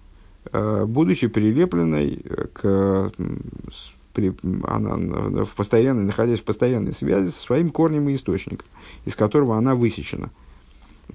Э, 0.53 0.85
будучи 0.87 1.27
прилепленной 1.27 2.23
к 2.55 3.13
при, 4.13 4.35
она 4.65 4.97
в 5.45 5.51
постоянной, 5.55 6.05
находясь 6.05 6.41
в 6.41 6.45
постоянной 6.45 6.93
связи 6.93 7.29
со 7.29 7.41
своим 7.41 7.71
корнем 7.71 8.09
и 8.09 8.15
источником, 8.15 8.67
из 9.05 9.17
которого 9.17 9.57
она 9.57 9.75
высечена. 9.75 10.31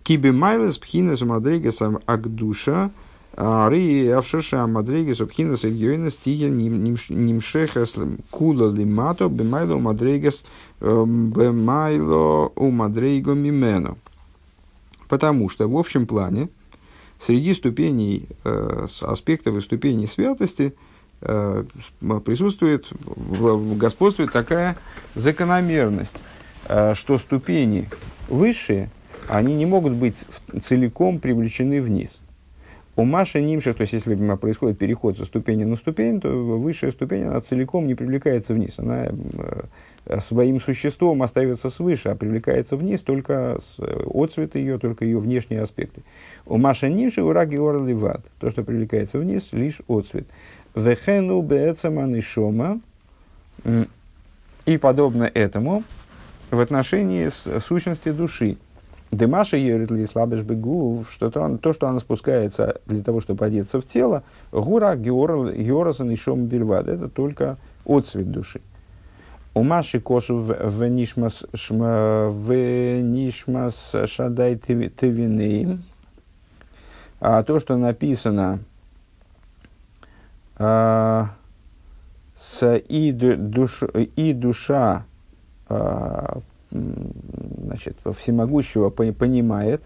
Киби 0.03 0.31
майлес 0.31 0.77
пхинес 0.77 1.21
мадригес 1.21 1.81
агдуша, 2.05 2.91
ри 3.37 4.07
авшерша 4.07 4.65
мадригес 4.67 5.17
пхинес 5.17 5.65
ильёйна 5.65 6.09
стихи 6.09 6.49
нимшехес 6.49 7.95
кула 8.31 8.71
лимато 8.71 9.29
бемайло 9.29 9.77
мадригес 9.77 10.43
эм, 10.79 11.31
бемайло 11.31 12.51
у 12.55 12.71
мимено. 12.71 13.97
Потому 15.07 15.49
что 15.49 15.67
в 15.67 15.77
общем 15.77 16.07
плане, 16.07 16.49
среди 17.19 17.53
ступеней, 17.53 18.27
э, 18.43 18.87
аспектов 19.01 19.57
и 19.57 19.61
ступеней 19.61 20.07
святости 20.07 20.73
присутствует, 21.19 22.87
господствует 23.77 24.31
такая 24.31 24.77
закономерность, 25.15 26.23
э, 26.67 26.93
что 26.95 27.17
ступени 27.17 27.89
высшие, 28.27 28.89
они 29.27 29.55
не 29.55 29.65
могут 29.65 29.93
быть 29.93 30.25
целиком 30.63 31.19
привлечены 31.19 31.81
вниз. 31.81 32.19
У 32.97 33.03
Маши 33.03 33.41
Нимших, 33.41 33.75
то 33.75 33.81
есть 33.81 33.91
если 33.91 34.15
происходит 34.35 34.77
переход 34.77 35.17
со 35.17 35.25
ступени 35.25 35.65
на 35.65 35.75
ступень, 35.75 36.21
то 36.21 36.29
высшая 36.29 36.91
ступень, 36.91 37.23
она 37.23 37.41
целиком 37.41 37.87
не 37.87 37.95
привлекается 37.95 38.53
вниз. 38.53 38.79
Она 38.79 39.09
Э, 40.05 40.19
своим 40.19 40.61
существом 40.61 41.23
остается 41.23 41.69
свыше, 41.69 42.09
а 42.09 42.15
привлекается 42.15 42.77
вниз 42.77 43.01
только 43.01 43.57
с 43.59 43.77
э, 43.79 44.59
ее, 44.59 44.77
только 44.77 45.03
ее 45.03 45.19
внешние 45.19 45.61
аспекты. 45.61 46.03
У 46.45 46.57
Маша 46.57 46.89
Нимши 46.89 47.23
ураги 47.23 47.57
орливат. 47.57 48.21
То, 48.39 48.49
что 48.49 48.63
привлекается 48.63 49.19
вниз, 49.19 49.49
лишь 49.51 49.81
отцвет. 49.87 50.27
Вехену 50.75 51.41
беэцаман 51.41 52.21
шома. 52.21 52.79
И 54.65 54.77
подобно 54.77 55.23
этому 55.23 55.83
в 56.51 56.59
отношении 56.59 57.29
сущности 57.59 58.11
души. 58.11 58.57
Дымаша 59.11 59.57
еритли 59.57 60.05
слабеш 60.05 60.41
бегу, 60.41 61.05
что 61.09 61.29
то, 61.29 61.57
то, 61.57 61.73
что 61.73 61.87
она 61.87 61.99
спускается 61.99 62.81
для 62.85 63.03
того, 63.03 63.21
чтобы 63.21 63.45
одеться 63.45 63.79
в 63.79 63.85
тело, 63.85 64.23
гура 64.51 64.95
георасан 64.95 66.11
и 66.11 66.15
шом 66.15 66.47
бельвад, 66.47 66.87
это 66.87 67.07
только 67.07 67.57
отцвет 67.85 68.31
души. 68.31 68.61
У 69.53 69.63
Маши 69.63 70.01
Косу 70.01 70.37
в 70.37 70.89
Нишмас 70.89 71.45
Шадай 71.53 72.17
Тевины. 74.57 75.79
А 77.21 77.43
то, 77.43 77.59
что 77.59 77.77
написано 77.77 78.59
с 80.57 81.31
и, 82.89 83.11
душ, 83.11 83.83
и 83.93 84.33
душа 84.33 85.05
а, 85.67 86.39
значит, 86.71 87.97
всемогущего 88.17 88.89
понимает, 88.89 89.83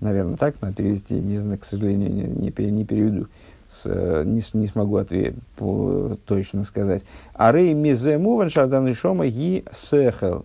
наверное, 0.00 0.36
так 0.36 0.60
надо 0.60 0.74
перевести, 0.74 1.14
не 1.14 1.38
знаю, 1.38 1.58
к 1.58 1.64
сожалению, 1.64 2.10
не, 2.10 2.24
не, 2.24 2.70
не 2.70 2.84
переведу, 2.84 3.28
с, 3.68 3.86
не, 4.24 4.42
не 4.58 4.66
смогу 4.66 4.96
ответ, 4.96 5.34
по, 5.56 6.16
точно 6.26 6.64
сказать. 6.64 7.04
А 7.34 7.52
рей 7.52 7.74
мизе 7.74 8.18
муван 8.18 8.50
шадан 8.50 8.86
нишома 8.86 9.26
ги 9.26 9.64
сехел. 9.70 10.44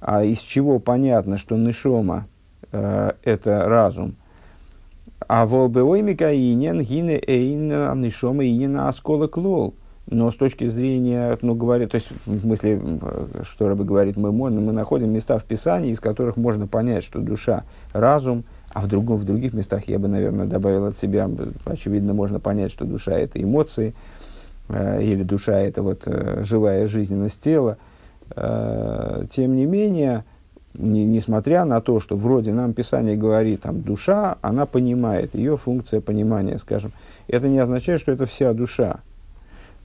А 0.00 0.22
из 0.22 0.38
чего 0.38 0.78
понятно, 0.78 1.38
что 1.38 1.56
нишома 1.56 2.28
э, 2.70 3.12
это 3.24 3.64
разум. 3.64 4.14
А 5.28 5.46
волбеой 5.46 6.02
микаинен 6.02 6.80
гине 6.82 7.20
эйн 7.24 8.00
нишома 8.00 8.44
инина 8.44 8.88
оскола 8.88 9.28
клол. 9.28 9.74
Но 10.10 10.30
с 10.30 10.36
точки 10.36 10.66
зрения, 10.66 11.38
ну, 11.42 11.54
говорит, 11.54 11.90
то 11.90 11.96
есть, 11.96 12.08
в 12.24 12.40
смысле, 12.40 12.80
что 13.42 13.68
Рабы 13.68 13.84
говорит, 13.84 14.16
мы, 14.16 14.32
мы 14.32 14.50
находим 14.50 15.10
места 15.10 15.38
в 15.38 15.44
Писании, 15.44 15.90
из 15.90 16.00
которых 16.00 16.38
можно 16.38 16.66
понять, 16.66 17.04
что 17.04 17.20
душа– 17.20 17.64
разум– 17.92 18.44
а 18.72 18.82
в, 18.82 18.86
другом, 18.86 19.18
в 19.18 19.24
других 19.24 19.54
местах 19.54 19.88
я 19.88 19.98
бы, 19.98 20.08
наверное, 20.08 20.46
добавил 20.46 20.86
от 20.86 20.96
себя, 20.96 21.28
очевидно, 21.64 22.12
можно 22.14 22.38
понять, 22.38 22.70
что 22.70 22.84
душа– 22.84 23.12
это 23.18 23.42
эмоции, 23.42 23.94
э, 24.68 25.02
или 25.02 25.22
душа– 25.22 25.58
это 25.60 25.82
вот 25.82 26.02
э, 26.06 26.42
живая 26.44 26.86
жизненность 26.86 27.40
тела. 27.40 27.78
Э, 28.36 29.24
тем 29.30 29.56
не 29.56 29.64
менее, 29.64 30.24
не, 30.78 31.04
несмотря 31.04 31.64
на 31.64 31.80
то, 31.80 32.00
что 32.00 32.16
вроде 32.16 32.52
нам 32.52 32.72
Писание 32.72 33.16
говорит, 33.16 33.62
там, 33.62 33.82
душа, 33.82 34.38
она 34.40 34.64
понимает, 34.64 35.34
ее 35.34 35.56
функция 35.56 36.00
понимания, 36.00 36.56
скажем, 36.58 36.92
это 37.26 37.48
не 37.48 37.58
означает, 37.58 38.00
что 38.00 38.12
это 38.12 38.26
вся 38.26 38.54
душа. 38.54 39.00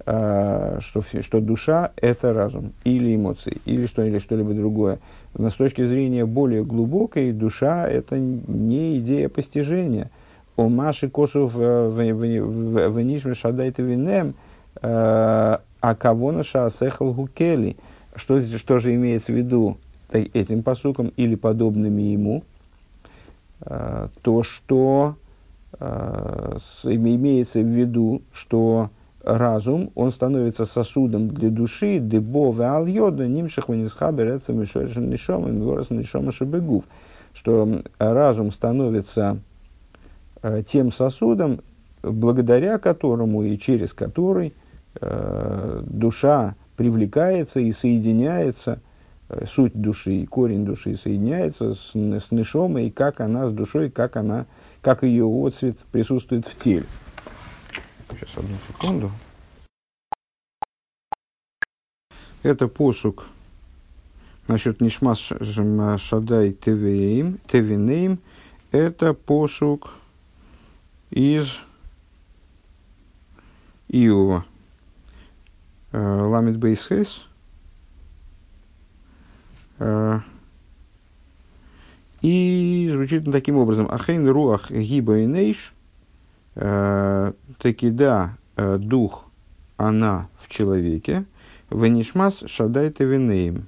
А, 0.06 0.79
что, 0.82 1.01
что 1.01 1.39
душа– 1.39 1.91
это 1.95 2.34
разум 2.34 2.73
или 2.84 3.15
эмоции, 3.15 3.62
или, 3.65 3.86
что, 3.86 4.03
или 4.03 4.17
что-либо 4.17 4.53
другое. 4.53 4.99
Но 5.34 5.49
с 5.49 5.53
точки 5.53 5.84
зрения 5.84 6.25
более 6.25 6.63
глубокой, 6.63 7.32
душа– 7.32 7.88
это 7.89 8.19
не 8.19 8.99
идея 8.99 9.29
постижения. 9.29 10.10
О 10.56 10.67
Маши 10.69 11.10
Косов 11.10 11.56
в 11.56 13.01
Нишме 13.01 13.34
Шадайте 13.34 13.82
Винем, 13.82 14.36
а 14.82 15.60
кого 15.97 16.32
на 16.32 16.43
Шаасехал 16.43 17.13
Гукели. 17.13 17.75
Что, 18.15 18.39
что 18.39 18.77
же 18.77 18.93
имеется 18.93 19.32
в 19.32 19.36
виду 19.36 19.77
этим 20.17 20.63
посуком 20.63 21.12
или 21.17 21.36
подобными 21.36 22.02
ему? 22.02 22.43
А, 23.62 24.10
то, 24.21 24.43
что 24.43 25.15
имеется 25.80 27.60
в 27.60 27.65
виду, 27.65 28.21
что 28.32 28.91
разум, 29.23 29.91
он 29.95 30.12
становится 30.12 30.65
сосудом 30.65 31.30
для 31.30 31.49
души, 31.49 31.99
дебове 31.99 32.65
альода, 32.65 33.28
нимших 33.28 33.69
ванисхабер, 33.69 34.28
это 34.28 34.54
мишорешен 34.54 35.10
нишом, 35.10 35.47
и 35.47 35.93
нишом 35.93 36.32
шабегув, 36.32 36.86
что 37.34 37.82
разум 37.97 38.52
становится 38.52 39.39
э, 40.41 40.62
тем 40.67 40.91
сосудом, 40.91 41.62
благодаря 42.04 42.78
которому 42.78 43.43
и 43.43 43.58
через 43.58 43.93
который 43.93 44.54
душа 45.86 46.56
привлекается 46.76 47.60
и 47.60 47.71
соединяется, 47.71 48.80
суть 49.47 49.73
души 49.73 50.15
и 50.17 50.25
корень 50.25 50.65
души 50.65 50.95
соединяется 50.95 51.73
с, 51.73 51.93
с 51.93 52.31
нишом, 52.31 52.77
и 52.77 52.89
как 52.89 53.21
она 53.21 53.47
с 53.47 53.51
душой, 53.51 53.89
как 53.89 54.15
она, 54.15 54.45
как 54.81 55.03
ее 55.03 55.25
отцвет 55.25 55.77
присутствует 55.91 56.47
в 56.47 56.55
теле. 56.55 56.85
Сейчас, 58.09 58.37
одну 58.37 58.55
секунду. 58.67 59.11
Это 62.43 62.67
посук 62.67 63.25
насчет 64.47 64.81
Нишмас 64.81 65.19
Шадай 65.19 66.51
Тевинейм, 66.51 67.39
Тевинейм, 67.47 68.19
это 68.71 69.13
посук 69.13 69.93
из 71.09 71.57
Иова. 73.87 74.45
Ламит 75.91 76.57
Бейсхес. 76.57 77.27
И 82.21 82.89
звучит 82.91 83.27
он 83.27 83.33
таким 83.33 83.57
образом. 83.57 83.88
Ахейн 83.89 84.27
руах 84.29 84.71
гиба 84.71 85.19
и 85.19 85.25
нейш. 85.25 85.73
Таки 86.53 87.89
да, 87.89 88.38
дух, 88.55 89.25
она 89.77 90.29
в 90.38 90.47
человеке. 90.49 91.25
Венишмас 91.69 92.43
шадай 92.47 92.91
тевинеем. 92.91 93.65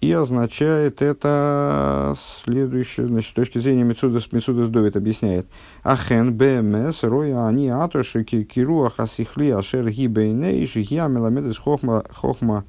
И 0.00 0.10
означает 0.10 1.00
это 1.00 2.16
следующее, 2.44 3.06
значит, 3.06 3.30
с 3.30 3.34
точки 3.34 3.58
зрения 3.58 3.84
Мецудас, 3.84 4.32
Мецудас 4.32 4.68
Довид 4.68 4.96
объясняет. 4.96 5.46
Ахен 5.84 6.34
БМС, 6.36 7.04
роя 7.04 7.46
они 7.46 7.68
атоши 7.68 8.24
киру 8.24 8.82
ахасихли 8.82 9.50
ашер 9.50 9.88
ги 9.90 10.08
бейнейш, 10.08 10.74
гия 10.74 11.06
меламедес 11.06 11.58
хохма, 11.58 12.04
хохма 12.10 12.64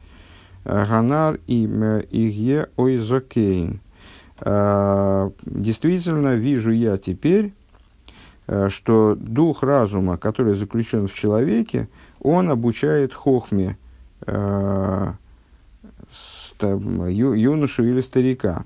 ганар 0.65 1.39
и 1.47 1.65
иге 2.11 2.67
ойзокейн. 2.75 3.79
Действительно, 5.45 6.35
вижу 6.35 6.71
я 6.71 6.97
теперь, 6.97 7.53
что 8.67 9.15
дух 9.15 9.63
разума, 9.63 10.17
который 10.17 10.55
заключен 10.55 11.07
в 11.07 11.13
человеке, 11.13 11.87
он 12.19 12.49
обучает 12.49 13.13
хохме, 13.13 13.77
юношу 16.59 17.83
или 17.83 18.01
старика. 18.01 18.65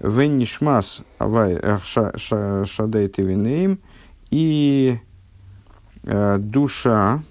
Веннишмас 0.00 1.02
авай 1.18 1.58
шадай 1.82 3.08
тевинеем 3.08 3.78
и 4.30 4.98
душа 6.04 7.22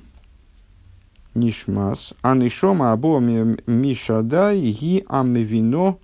нишмас, 1.38 2.14
а 2.22 2.36
нишома 2.36 2.92
або 2.92 3.20
мишадай 3.20 4.60
ги 4.60 5.06
амевино 5.08 5.98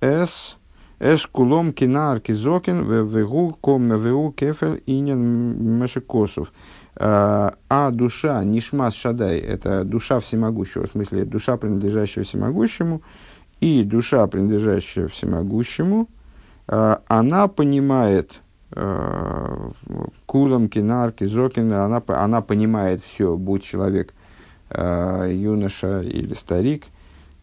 эс 0.00 0.56
эс 1.00 1.26
кулом 1.26 1.72
кинар 1.72 2.20
кизокин 2.20 2.84
вегу 2.84 3.56
ком 3.60 3.88
вегу 3.98 4.32
кефель 4.32 4.82
инен 4.86 5.20
мешекосов. 5.80 6.52
А 6.96 7.90
душа, 7.90 8.44
нишмас 8.44 8.94
шадай, 8.94 9.40
это 9.40 9.82
душа 9.82 10.20
всемогущего, 10.20 10.86
в 10.86 10.92
смысле 10.92 11.24
душа, 11.24 11.56
принадлежащая 11.56 12.22
всемогущему, 12.22 13.02
и 13.58 13.82
душа, 13.82 14.24
принадлежащая 14.28 15.08
всемогущему, 15.08 16.08
она 16.66 17.48
понимает 17.48 18.40
кулам, 20.26 20.68
кинар, 20.68 21.10
кизокин, 21.10 21.72
она, 21.72 22.00
она 22.06 22.40
понимает 22.42 23.02
все, 23.02 23.36
будь 23.36 23.64
человек 23.64 24.14
юноша 24.74 26.00
или 26.02 26.34
старик, 26.34 26.86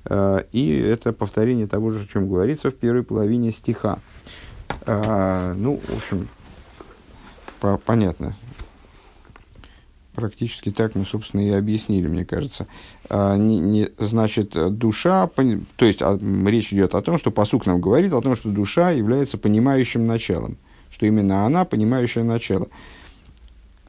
и 0.09 0.85
это 0.85 1.13
повторение 1.13 1.67
того 1.67 1.91
же, 1.91 2.03
о 2.03 2.07
чем 2.07 2.27
говорится 2.27 2.71
в 2.71 2.75
первой 2.75 3.03
половине 3.03 3.51
стиха. 3.51 3.99
Ну, 4.85 5.79
в 5.87 5.95
общем, 5.95 6.27
понятно, 7.85 8.35
практически 10.13 10.71
так 10.71 10.95
мы, 10.95 11.05
собственно, 11.05 11.41
и 11.41 11.51
объяснили, 11.51 12.07
мне 12.07 12.25
кажется. 12.25 12.67
Не, 13.09 13.59
не, 13.59 13.89
значит, 13.97 14.51
душа, 14.77 15.27
то 15.27 15.85
есть 15.85 16.01
а, 16.01 16.17
речь 16.45 16.73
идет 16.73 16.95
о 16.95 17.01
том, 17.01 17.17
что 17.17 17.31
посук 17.31 17.65
нам 17.65 17.79
говорит 17.79 18.13
о 18.13 18.21
том, 18.21 18.35
что 18.35 18.49
душа 18.49 18.91
является 18.91 19.37
понимающим 19.37 20.05
началом, 20.07 20.57
что 20.89 21.05
именно 21.05 21.45
она 21.45 21.63
понимающее 21.65 22.23
начало. 22.23 22.67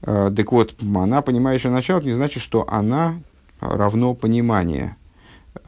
Так 0.00 0.52
вот, 0.52 0.74
она 0.82 1.22
понимающее 1.22 1.72
начало, 1.72 1.98
это 1.98 2.06
не 2.08 2.14
значит, 2.14 2.42
что 2.42 2.68
она 2.68 3.14
равно 3.62 4.14
понимание. 4.14 4.96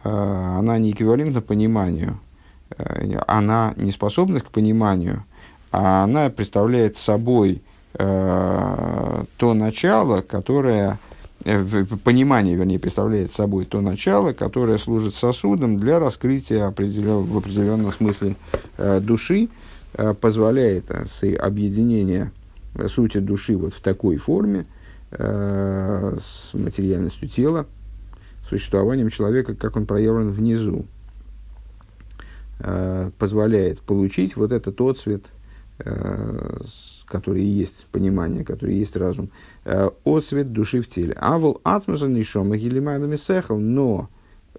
А, 0.02 0.58
она 0.58 0.78
не 0.78 0.92
эквивалентна 0.92 1.40
пониманию. 1.40 2.20
А, 2.76 3.24
она 3.26 3.74
не 3.76 3.90
способность 3.92 4.44
к 4.44 4.50
пониманию, 4.50 5.24
а 5.72 6.04
она 6.04 6.30
представляет 6.30 6.96
собой 6.96 7.62
Э, 7.96 9.24
то 9.36 9.54
начало, 9.54 10.20
которое, 10.20 10.98
э, 11.44 11.84
понимание, 12.02 12.56
вернее, 12.56 12.80
представляет 12.80 13.32
собой 13.32 13.66
то 13.66 13.80
начало, 13.80 14.32
которое 14.32 14.78
служит 14.78 15.14
сосудом 15.14 15.78
для 15.78 16.00
раскрытия 16.00 16.66
определен, 16.66 17.22
в 17.22 17.38
определенном 17.38 17.92
смысле 17.92 18.34
э, 18.78 19.00
души, 19.00 19.48
позволяет 20.20 20.90
объединение 21.38 22.32
сути 22.88 23.18
души 23.18 23.56
вот 23.56 23.74
в 23.74 23.80
такой 23.80 24.16
форме 24.16 24.66
с 25.12 26.50
материальностью 26.52 27.28
тела, 27.28 27.66
существованием 28.58 29.10
человека, 29.10 29.54
как 29.54 29.76
он 29.76 29.86
проявлен 29.86 30.30
внизу, 30.30 30.86
позволяет 33.18 33.80
получить 33.80 34.36
вот 34.36 34.52
этот 34.52 34.80
отцвет, 34.80 35.24
который 37.06 37.42
есть 37.42 37.86
понимание, 37.92 38.44
который 38.44 38.76
есть 38.76 38.96
разум, 38.96 39.30
э, 39.64 39.90
отцвет 40.04 40.52
души 40.52 40.82
в 40.82 40.88
теле. 40.88 41.16
А 41.20 41.38
вол 41.38 41.60
атмоза 41.62 42.08
нишома 42.08 42.56
гилимайнами 42.56 43.16
сехал, 43.16 43.58
но 43.58 44.08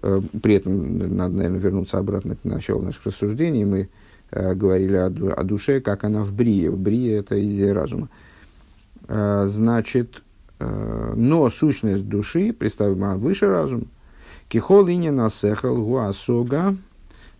э, 0.02 0.20
при 0.42 0.54
этом 0.54 1.16
надо, 1.16 1.34
наверное, 1.34 1.60
вернуться 1.60 1.98
обратно 1.98 2.36
к 2.36 2.44
началу 2.44 2.82
наших 2.82 3.06
рассуждений. 3.06 3.64
Мы 3.64 3.88
э, 4.30 4.54
говорили 4.54 4.96
о, 4.96 5.06
о 5.06 5.44
душе, 5.44 5.80
как 5.80 6.04
она 6.04 6.22
в 6.22 6.32
брие. 6.32 6.70
Брие– 6.70 7.16
это 7.18 7.38
идея 7.42 7.74
разума. 7.74 8.08
Значит, 9.08 10.24
но 10.58 11.50
сущность 11.50 12.08
души, 12.08 12.52
представим, 12.52 13.18
выше 13.18 13.46
разум, 13.46 13.88
кихол 14.48 14.88
инина 14.88 15.28
сехал 15.28 15.76
гуасога, 15.76 16.76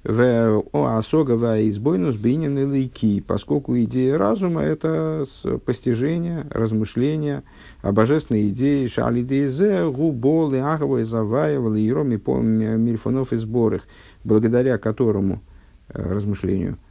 в 0.06 0.62
Асога 0.72 1.32
в 1.32 1.68
избойнус 1.68 2.16
бинин 2.16 2.72
лейки, 2.72 3.20
поскольку 3.20 3.76
идея 3.78 4.16
разума– 4.18 4.62
это 4.62 5.24
постижение, 5.64 6.46
размышление 6.50 7.42
о 7.82 7.90
божественной 7.90 8.48
идее 8.50 8.86
шалидезе 8.88 9.90
губолы 9.90 10.60
аховой 10.60 11.02
заваева 11.02 11.74
лироми 11.74 12.16
по 12.16 12.38
мильфонов 12.38 13.32
и 13.32 13.36
сборах, 13.36 13.82
благодаря 14.22 14.78
которому 14.78 15.42
э, 15.88 16.00
размышлению 16.00 16.74
э, 16.74 16.85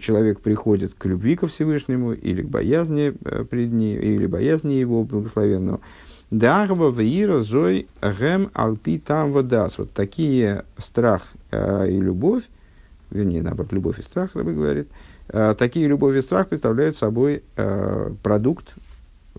человек 0.00 0.40
приходит 0.40 0.94
к 0.94 1.04
любви 1.06 1.36
ко 1.36 1.46
Всевышнему 1.46 2.12
или 2.12 2.42
к 2.42 2.48
боязни 2.48 3.12
э, 3.24 3.44
пред 3.44 3.72
ней, 3.72 3.96
или 3.96 4.26
боязни 4.26 4.74
его 4.74 5.04
благословенного. 5.04 5.80
Дагва 6.30 6.90
веира 6.90 7.40
зой 7.40 7.88
гем 8.02 8.50
алпи 8.54 8.98
там 8.98 9.32
водас. 9.32 9.78
Вот 9.78 9.92
такие 9.92 10.64
страх 10.78 11.22
э, 11.50 11.90
и 11.90 12.00
любовь, 12.00 12.44
вернее, 13.10 13.42
наоборот, 13.42 13.72
любовь 13.72 13.98
и 13.98 14.02
страх, 14.02 14.34
рабы 14.34 14.54
говорит, 14.54 14.88
э, 15.28 15.54
такие 15.58 15.88
любовь 15.88 16.16
и 16.16 16.22
страх 16.22 16.48
представляют 16.48 16.96
собой 16.96 17.42
э, 17.56 18.12
продукт 18.22 18.74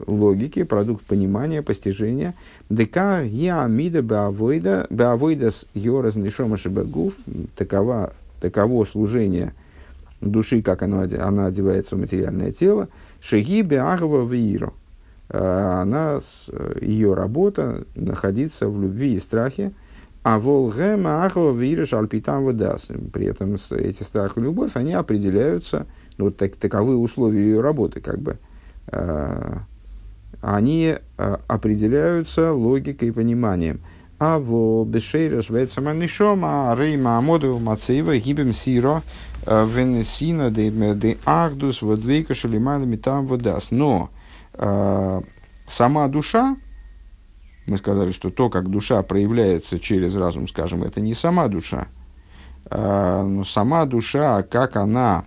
логики, 0.05 0.63
продукт 0.63 1.05
понимания, 1.05 1.61
постижения. 1.61 2.33
Дека 2.69 3.23
геамида 3.25 4.01
беавойда, 4.01 4.87
беавойдас 4.89 5.67
йораз 5.73 6.15
нишома 6.15 6.57
шебегуф, 6.57 7.13
такова, 7.55 8.13
таково 8.41 8.83
служение 8.85 9.53
души, 10.21 10.61
как 10.61 10.83
оно, 10.83 11.01
она 11.01 11.47
одевается 11.47 11.95
в 11.95 11.99
материальное 11.99 12.51
тело, 12.51 12.87
шеги 13.19 13.61
беагва 13.61 14.25
вииро 14.25 14.73
Э, 15.33 15.81
она, 15.81 16.19
ее 16.81 17.13
работа 17.13 17.85
находиться 17.95 18.67
в 18.67 18.81
любви 18.81 19.15
и 19.15 19.19
страхе, 19.19 19.71
а 20.23 20.39
волгема 20.39 21.25
ахова 21.25 21.57
вириш 21.57 21.93
альпитам 21.93 22.43
выдаст. 22.43 22.91
При 23.13 23.27
этом 23.27 23.55
эти 23.71 24.03
страх 24.03 24.37
и 24.37 24.41
любовь, 24.41 24.71
они 24.75 24.93
определяются, 24.93 25.87
ну, 26.17 26.25
вот 26.25 26.37
так, 26.37 26.57
таковы 26.57 26.97
условия 26.97 27.39
ее 27.39 27.61
работы, 27.61 28.01
как 28.01 28.19
бы. 28.19 28.37
Э, 28.87 29.59
они 30.41 30.97
э, 31.17 31.37
определяются 31.47 32.51
логикой 32.51 33.09
и 33.09 33.11
пониманием. 33.11 33.79
А 34.23 34.37
в 34.37 34.85
бешейра 34.85 35.41
швейца 35.41 35.81
манишома, 35.81 36.75
рейма 36.77 37.17
амоду 37.17 37.57
мацеева, 37.57 38.15
гибем 38.19 38.53
сиро, 38.53 39.01
венесина 39.47 40.51
де 40.51 41.17
ахдус, 41.25 41.81
водвейка 41.81 42.35
шалимана 42.35 42.97
там 42.97 43.25
водаст. 43.25 43.71
Но 43.71 44.11
сама 45.67 46.07
душа, 46.07 46.55
мы 47.65 47.77
сказали, 47.77 48.11
что 48.11 48.29
то, 48.29 48.51
как 48.51 48.69
душа 48.69 49.01
проявляется 49.01 49.79
через 49.79 50.15
разум, 50.15 50.47
скажем, 50.47 50.83
это 50.83 51.01
не 51.01 51.15
сама 51.15 51.47
душа, 51.47 51.87
но 52.69 53.43
сама 53.43 53.87
душа, 53.87 54.43
как 54.43 54.75
она 54.75 55.25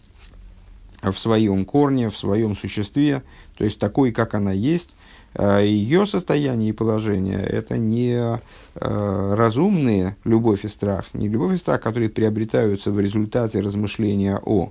в 1.03 1.15
своем 1.15 1.65
корне, 1.65 2.11
в 2.11 2.17
своем 2.17 2.55
существе, 2.55 3.25
то 3.59 3.65
есть 3.65 3.81
такой, 3.81 4.13
как 4.13 4.35
она 4.35 4.53
есть, 4.53 4.94
Ее 5.37 6.07
состояние 6.07 6.71
и 6.71 6.73
положение– 6.73 7.41
это 7.43 7.77
не 7.77 8.41
разумные 8.75 10.17
любовь 10.25 10.65
и 10.65 10.69
страх, 10.69 11.07
не 11.13 11.29
любовь 11.29 11.55
и 11.55 11.57
страх, 11.57 11.81
которые 11.81 12.09
приобретаются 12.09 12.93
в 12.93 13.01
результате 13.01 13.59
размышления 13.61 14.41
о, 14.45 14.71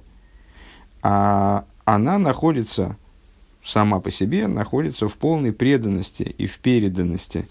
а 1.02 1.65
она 1.84 2.17
находится 2.17 2.95
сама 3.62 3.99
по 3.99 4.10
себе, 4.10 4.47
находится 4.47 5.10
в 5.10 5.15
полной 5.15 5.52
преданности 5.52 6.23
и 6.23 6.47
в 6.47 6.60
переданности 6.60 7.49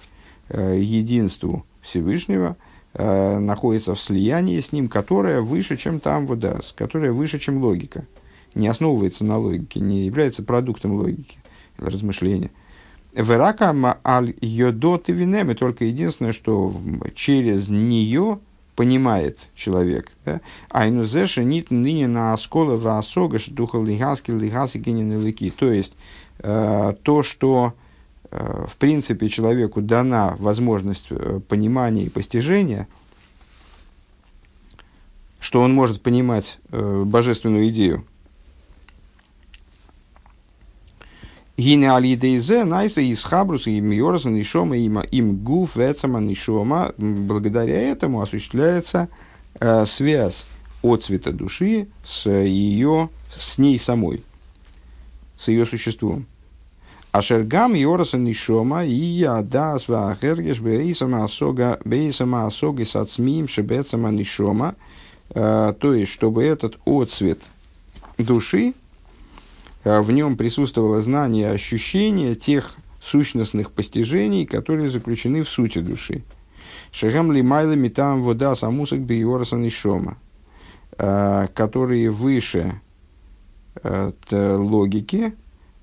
единству 0.48 1.66
Всевышнего– 1.83 2.57
э, 2.94 3.38
находится 3.38 3.94
в 3.94 4.01
слиянии 4.01 4.61
с 4.61 4.72
ним, 4.72 4.88
которое 4.88 5.40
выше, 5.40 5.77
чем 5.77 6.01
там 6.01 6.27
водас, 6.27 6.72
которое 6.77 7.12
выше, 7.12 7.38
чем 7.38 7.59
логика. 7.59 8.05
Не 8.55 8.68
основывается 8.68 9.25
на 9.25 9.38
логике, 9.38 9.81
не 9.81 10.05
является 10.05 10.42
продуктом 10.42 10.92
логики, 10.92 11.38
размышления. 11.79 12.51
Верака 13.14 13.75
аль 14.05 14.35
йодот 14.40 15.09
и 15.09 15.12
винеме, 15.12 15.55
только 15.55 15.85
единственное, 15.85 16.33
что 16.33 16.75
через 17.14 17.68
нее 17.68 18.38
понимает 18.75 19.48
человек. 19.55 20.12
Да? 20.25 20.40
Айнузеша 20.70 21.42
нит 21.44 21.70
ныне 21.70 22.09
на 22.09 22.33
оскола 22.33 22.77
в 22.77 22.87
осога, 22.98 23.38
духа 23.48 23.79
лигаски 23.79 24.31
лигаси 24.31 24.79
лики. 24.79 25.51
То 25.51 25.70
есть, 25.70 25.92
э, 26.38 26.94
то, 27.03 27.22
что 27.22 27.75
Э, 28.33 28.64
в 28.66 28.77
принципе, 28.77 29.29
человеку 29.29 29.83
дана 29.83 30.37
возможность 30.38 31.07
э, 31.11 31.40
понимания 31.48 32.05
и 32.05 32.09
постижения, 32.09 32.88
что 35.38 35.61
он 35.61 35.75
может 35.75 36.03
понимать 36.03 36.59
божественную 36.70 37.68
идею. 37.68 38.07
Гине 41.62 41.92
алидейзе 41.92 42.64
найса 42.64 43.01
из 43.01 43.22
хабруса 43.22 43.70
им 43.70 43.92
йораса 43.92 44.31
нишома 44.31 44.77
им 44.77 44.98
им 44.98 45.37
гуф 45.44 45.77
вецама 45.77 46.18
нишома. 46.18 46.92
Благодаря 46.98 47.81
этому 47.81 48.20
осуществляется 48.20 49.09
э, 49.61 49.87
связь 49.87 50.46
от 50.83 51.05
цвета 51.05 51.31
души 51.31 51.87
с 52.05 52.29
ее, 52.29 53.11
с 53.31 53.59
ней 53.59 53.79
самой, 53.79 54.25
с 55.38 55.46
ее 55.46 55.64
существом. 55.64 56.27
Ашергам 57.12 57.75
Йораса 57.75 58.18
Нишома 58.18 58.85
и 58.85 58.90
я 58.94 59.40
дас 59.42 59.87
вахергеш 59.87 60.59
бейсама 60.59 61.22
асога 61.22 61.79
бейсама 61.85 62.46
асоги 62.46 62.83
сацмим 62.83 63.46
шебецама 63.46 64.11
Нишома. 64.11 64.75
То 65.33 65.94
есть, 65.94 66.11
чтобы 66.11 66.42
этот 66.42 66.79
отцвет 66.85 67.38
души, 68.18 68.75
в 69.84 70.10
нем 70.10 70.36
присутствовало 70.36 71.00
знание, 71.02 71.50
ощущение 71.50 72.34
тех 72.34 72.76
сущностных 73.00 73.72
постижений, 73.72 74.46
которые 74.46 74.90
заключены 74.90 75.42
в 75.42 75.48
сути 75.48 75.80
души. 75.80 76.22
Шагам 76.92 77.32
лимайла 77.32 77.72
метам 77.72 78.22
вода 78.22 78.54
самусак 78.54 79.00
биораса 79.00 79.56
нишома, 79.56 80.18
э, 80.98 81.48
которые 81.54 82.10
выше 82.10 82.80
э, 83.82 84.12
логики, 84.56 85.34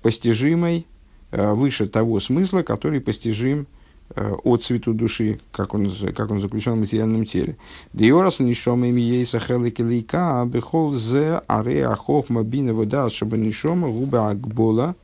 постижимой 0.02 0.86
Э, 1.30 1.52
выше 1.52 1.88
того 1.88 2.18
смысла, 2.18 2.62
который 2.62 3.00
постижим 3.00 3.66
э, 4.14 4.32
от 4.44 4.64
цвету 4.64 4.94
души, 4.94 5.40
как 5.52 5.74
он, 5.74 5.90
как 6.14 6.30
он 6.30 6.40
заключен 6.40 6.72
в 6.72 6.80
материальном 6.80 7.26
теле. 7.26 7.56
Диорас 7.92 8.38
нишома 8.38 8.88
им 8.88 8.96
ейса 8.96 9.38
хелики 9.38 9.82
лейка, 9.82 10.44
бехол 10.46 10.94
зе 10.94 11.42
аре 11.48 11.86
ахохма 11.86 12.42
бина 12.42 12.74
вода 12.74 13.08
чтобы 13.10 13.38
нишома 13.38 13.88
губа 13.88 14.30
акбола, 14.30 14.94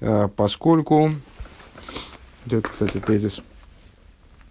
э, 0.00 0.28
поскольку... 0.34 1.10
Это, 2.46 2.62
кстати, 2.62 2.98
тезис 2.98 3.42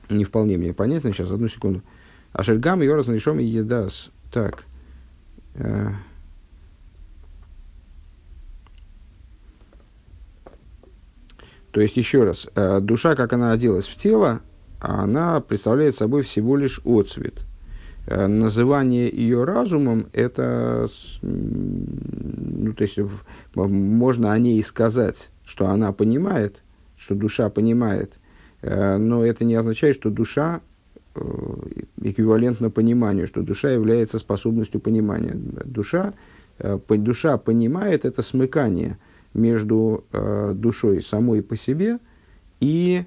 не 0.10 0.24
вполне 0.24 0.58
мне 0.58 0.74
понятно. 0.74 1.12
Сейчас, 1.12 1.32
одну 1.32 1.48
секунду. 1.48 1.82
Ашергам 2.34 2.82
йорас 2.82 3.08
нишома 3.08 3.42
едас. 3.42 4.10
Так. 4.32 4.66
То 11.78 11.82
есть, 11.82 11.96
еще 11.96 12.24
раз, 12.24 12.50
э, 12.56 12.80
душа, 12.80 13.14
как 13.14 13.34
она 13.34 13.52
оделась 13.52 13.86
в 13.86 13.96
тело, 13.98 14.42
она 14.80 15.40
представляет 15.42 15.96
собой 15.96 16.24
всего 16.24 16.58
лишь 16.58 16.82
отцвет. 16.84 17.46
Э, 18.08 18.26
называние 18.26 19.08
ее 19.08 19.44
разумом, 19.44 20.08
это, 20.12 20.90
ну, 21.22 22.74
то 22.74 22.84
есть, 22.84 22.98
можно 23.54 24.34
о 24.34 24.40
ней 24.40 24.64
сказать, 24.64 25.30
что 25.46 25.68
она 25.68 25.92
понимает, 25.92 26.64
что 26.98 27.14
душа 27.14 27.48
понимает, 27.52 28.18
э, 28.64 28.98
но 28.98 29.24
это 29.24 29.46
не 29.46 29.54
означает, 29.54 29.94
что 29.94 30.10
душа 30.10 30.62
эквивалентна 32.02 32.72
пониманию, 32.72 33.28
что 33.28 33.44
душа 33.44 33.70
является 33.70 34.18
способностью 34.18 34.82
понимания. 34.82 35.36
Душа, 35.36 36.16
душа 36.90 37.38
понимает 37.38 38.04
это 38.04 38.24
смыкание– 38.24 38.98
между 39.38 40.06
э, 40.12 40.54
душой 40.56 41.02
самой 41.02 41.42
по 41.42 41.56
себе 41.56 42.00
и 42.60 43.06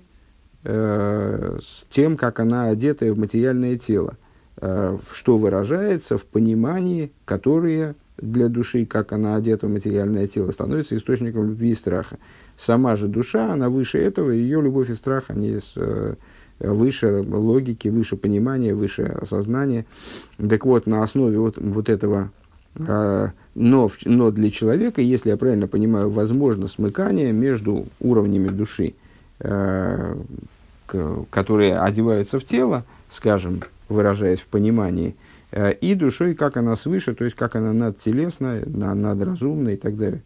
э, 0.65 1.59
с 1.61 1.85
тем, 1.93 2.17
как 2.17 2.41
она 2.41 2.69
одета 2.69 3.13
в 3.13 3.19
материальное 3.19 3.77
тело, 3.77 4.17
э, 4.57 4.97
что 5.13 5.37
выражается 5.37 6.17
в 6.17 6.25
понимании, 6.25 7.13
которое 7.25 7.95
для 8.17 8.49
души, 8.49 8.87
как 8.87 9.13
она 9.13 9.35
одета 9.35 9.67
в 9.67 9.71
материальное 9.71 10.27
тело, 10.27 10.51
становится 10.51 10.97
источником 10.97 11.49
любви 11.49 11.71
и 11.71 11.75
страха. 11.75 12.19
Сама 12.57 12.97
же 12.97 13.09
душа, 13.09 13.53
она 13.53 13.71
выше 13.71 13.99
этого, 13.99 14.31
ее 14.31 14.61
любовь 14.61 14.91
и 14.91 14.95
страх, 14.95 15.25
они 15.29 15.59
с, 15.59 15.73
э, 15.77 16.15
выше 16.61 17.23
логики, 17.23 17.89
выше 17.89 18.17
понимания, 18.17 18.75
выше 18.75 19.05
осознания. 19.05 19.87
Так 20.37 20.67
вот, 20.67 20.87
на 20.87 21.03
основе 21.03 21.39
вот, 21.39 21.57
вот 21.57 21.89
этого 21.89 22.31
но, 22.75 23.91
но 24.05 24.31
для 24.31 24.51
человека, 24.51 25.01
если 25.01 25.31
я 25.31 25.37
правильно 25.37 25.67
понимаю, 25.67 26.09
возможно 26.11 26.69
смыкание 26.69 27.33
между 27.33 27.87
уровнями 27.99 28.49
души, 28.49 28.95
э, 29.41 30.17
которые 31.31 31.79
одеваются 31.79 32.39
в 32.39 32.45
тело, 32.45 32.85
скажем, 33.11 33.63
выражаясь 33.89 34.41
в 34.41 34.47
понимании, 34.47 35.17
э, 35.51 35.73
и 35.73 35.95
душой, 35.95 36.35
как 36.35 36.57
она 36.57 36.77
свыше, 36.77 37.15
то 37.15 37.25
есть 37.25 37.37
как 37.37 37.57
она 37.57 37.73
надтелесная, 37.73 38.65
надразумная 38.67 39.75
и 39.75 39.77
так 39.77 39.97
далее. 39.97 40.23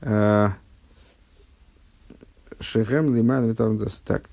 Э, 0.00 0.50
Шехем 2.60 3.14
лиман 3.14 3.54
так. 4.04 4.24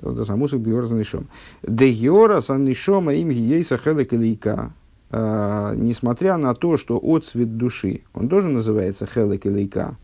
Das 0.00 0.30
Амусах 0.30 0.60
Биорас 0.60 0.90
Нишом. 0.90 1.26
Де 1.62 1.88
Йорас 1.90 2.48
Нишома 2.50 3.14
им 3.14 3.30
Ейса 3.30 3.78
Хелек 3.78 4.12
Илейка. 4.12 4.72
Несмотря 5.10 6.36
на 6.36 6.54
то, 6.54 6.76
что 6.76 7.00
отцвет 7.02 7.56
души, 7.56 8.02
он 8.14 8.28
тоже 8.28 8.48
называется 8.48 9.06
Хелек 9.06 9.46
Илейка. 9.46 9.96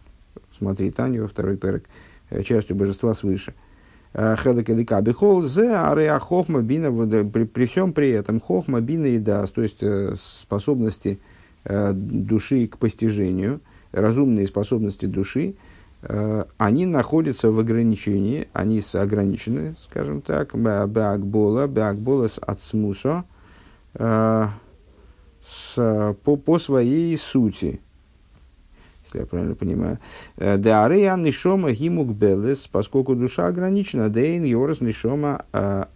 Смотри, 0.57 0.90
Таню, 0.90 1.28
второй 1.28 1.57
перек, 1.57 1.85
э, 2.30 2.42
частью 2.42 2.76
божества 2.76 3.12
свыше. 3.12 3.54
Э, 4.14 4.37
Хелек 4.42 4.70
Илейка. 4.70 5.00
Бихол 5.02 5.42
зе 5.42 5.74
ареа 5.74 6.18
хохма 6.18 6.62
бина, 6.62 6.90
при, 7.24 7.44
при 7.44 7.66
всем 7.66 7.92
при 7.92 8.11
этом 8.11 8.40
хохма 8.40 8.80
бина 8.80 9.07
и 9.07 9.18
дас, 9.18 9.50
то 9.50 9.62
есть 9.62 9.83
э, 9.83 10.14
способности 10.18 11.18
души 11.64 12.66
к 12.66 12.76
постижению, 12.76 13.61
разумные 13.90 14.46
способности 14.46 15.07
души, 15.07 15.54
Э, 15.54 15.63
они 16.59 16.87
находятся 16.87 17.51
в 17.51 17.59
ограничении, 17.59 18.49
они 18.53 18.83
ограничены, 18.93 19.75
скажем 19.83 20.21
так, 20.21 20.55
беакбола, 20.55 21.67
беакбола 21.67 22.29
с 22.29 22.38
ацмусо, 22.38 23.25
э, 23.95 24.47
с, 25.47 26.14
по, 26.25 26.37
по 26.37 26.59
своей 26.59 27.17
сути, 27.17 27.81
если 29.05 29.19
я 29.21 29.27
правильно 29.27 29.55
понимаю. 29.55 29.99
Э, 30.37 30.59
Деарея 30.59 31.17
нишома 31.17 31.73
гимук 31.73 32.12
белес, 32.12 32.69
поскольку 32.71 33.14
душа 33.14 33.47
ограничена, 33.47 34.11
дейн 34.11 34.45
йорас 34.45 34.83
нишома 34.83 35.47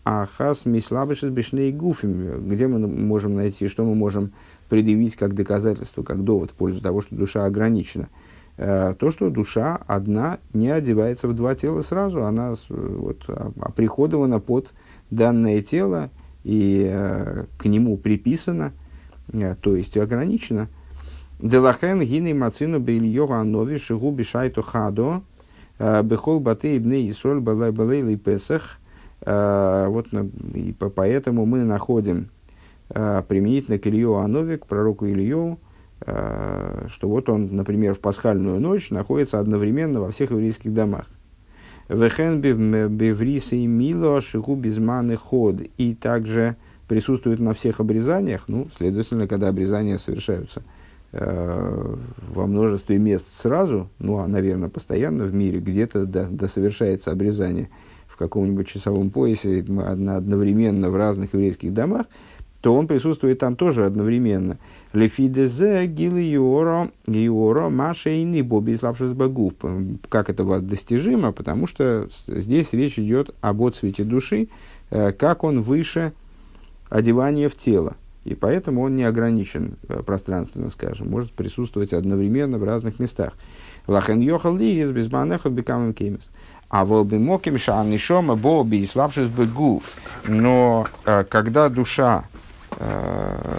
ахас 0.04 0.64
мислабышес 0.64 1.30
бешней 1.30 1.70
гуфим, 1.70 2.48
где 2.48 2.66
мы 2.66 2.86
можем 2.86 3.34
найти, 3.34 3.68
что 3.68 3.84
мы 3.84 3.94
можем 3.94 4.32
предъявить 4.70 5.16
как 5.16 5.34
доказательство, 5.34 6.02
как 6.02 6.24
довод 6.24 6.52
в 6.52 6.54
пользу 6.54 6.80
того, 6.80 7.02
что 7.02 7.14
душа 7.14 7.44
ограничена– 7.44 8.08
Э, 8.18 8.27
то, 8.58 9.10
что 9.12 9.30
душа 9.30 9.78
одна 9.86 10.38
не 10.52 10.68
одевается 10.68 11.28
в 11.28 11.34
два 11.34 11.54
тела 11.54 11.82
сразу, 11.82 12.24
она 12.24 12.54
вот, 12.68 13.24
оприходована 13.60 14.40
под 14.40 14.70
данное 15.10 15.62
тело 15.62 16.10
и 16.42 16.90
э, 16.90 17.44
к 17.56 17.66
нему 17.66 17.96
приписана, 17.96 18.72
э, 19.32 19.54
то 19.60 19.76
есть 19.76 19.96
ограничена. 19.96 20.66
Делахен 21.38 22.00
гиней 22.00 22.32
мацину 22.32 22.80
бельйога 22.80 23.36
анови 23.38 23.76
шигу 23.76 24.10
бишайту 24.10 24.62
хадо 24.62 25.22
бехол 25.78 26.40
баты 26.40 26.76
ибны 26.76 27.08
исоль 27.10 27.38
балай 27.38 27.70
балей 27.70 28.16
песах. 28.16 28.78
Вот 29.24 30.06
и 30.54 30.74
поэтому 30.96 31.46
мы 31.46 31.62
находим 31.62 32.30
применительно 32.88 33.78
к 33.78 33.86
Илью 33.86 34.16
Анове, 34.16 34.58
к 34.58 34.66
пророку 34.66 35.06
Илью, 35.06 35.58
Э, 35.58 35.67
что 36.00 37.08
вот 37.08 37.28
он, 37.28 37.56
например, 37.56 37.94
в 37.94 37.98
пасхальную 37.98 38.60
ночь 38.60 38.90
находится 38.90 39.40
одновременно 39.40 40.00
во 40.00 40.10
всех 40.10 40.30
еврейских 40.30 40.72
домах. 40.72 41.06
Вехен 41.88 42.40
бевриса 42.40 43.56
и 43.56 43.66
мило 43.66 44.20
шигу 44.20 44.54
безманы 44.54 45.16
ход. 45.16 45.62
И 45.78 45.94
также 45.94 46.56
присутствует 46.86 47.40
на 47.40 47.54
всех 47.54 47.80
обрезаниях, 47.80 48.44
ну, 48.48 48.68
следовательно, 48.76 49.28
когда 49.28 49.48
обрезания 49.48 49.98
совершаются 49.98 50.62
э, 51.12 51.94
во 52.32 52.46
множестве 52.46 52.98
мест 52.98 53.26
сразу, 53.34 53.90
ну, 53.98 54.18
а, 54.18 54.26
наверное, 54.26 54.68
постоянно 54.68 55.24
в 55.24 55.34
мире, 55.34 55.60
где-то 55.60 56.06
да 56.06 56.48
совершается 56.48 57.10
обрезание 57.10 57.68
в 58.06 58.16
каком-нибудь 58.16 58.66
часовом 58.66 59.10
поясе 59.10 59.60
одновременно 59.60 60.90
в 60.90 60.96
разных 60.96 61.34
еврейских 61.34 61.72
домах, 61.72 62.06
то 62.60 62.74
он 62.74 62.86
присутствует 62.86 63.38
там 63.38 63.56
тоже 63.56 63.84
одновременно. 63.84 64.58
Лефидезе 64.92 65.86
гилы 65.86 66.22
юоро 66.22 66.90
юоро 67.06 67.68
машейни 67.68 68.42
боби 68.42 68.76
славшись 68.76 69.12
богу. 69.12 69.52
Как 70.08 70.28
это 70.28 70.44
вас 70.44 70.62
достижимо? 70.62 71.32
Потому 71.32 71.66
что 71.66 72.08
здесь 72.26 72.72
речь 72.72 72.98
идет 72.98 73.34
об 73.40 73.62
отцвете 73.62 74.04
души, 74.04 74.48
э, 74.90 75.12
как 75.12 75.44
он 75.44 75.62
выше 75.62 76.12
одевания 76.90 77.48
в 77.48 77.56
тело. 77.56 77.96
И 78.24 78.34
поэтому 78.34 78.82
он 78.82 78.96
не 78.96 79.04
ограничен 79.04 79.76
э, 79.88 80.02
пространственно, 80.02 80.68
скажем, 80.68 81.08
может 81.08 81.32
присутствовать 81.32 81.92
одновременно 81.92 82.58
в 82.58 82.64
разных 82.64 82.98
местах. 82.98 83.34
Лахен 83.86 84.20
йохал 84.20 84.56
ли 84.56 84.80
из 84.80 84.90
безбанехот 84.90 85.52
бекамем 85.52 85.94
кемис. 85.94 86.28
А 86.68 86.84
волбимоким 86.84 87.56
шанишома 87.56 88.36
боби 88.36 88.80
и 88.80 88.86
славшись 88.86 89.30
бегув. 89.30 89.94
Но 90.26 90.88
э, 91.06 91.24
когда 91.24 91.68
душа 91.68 92.24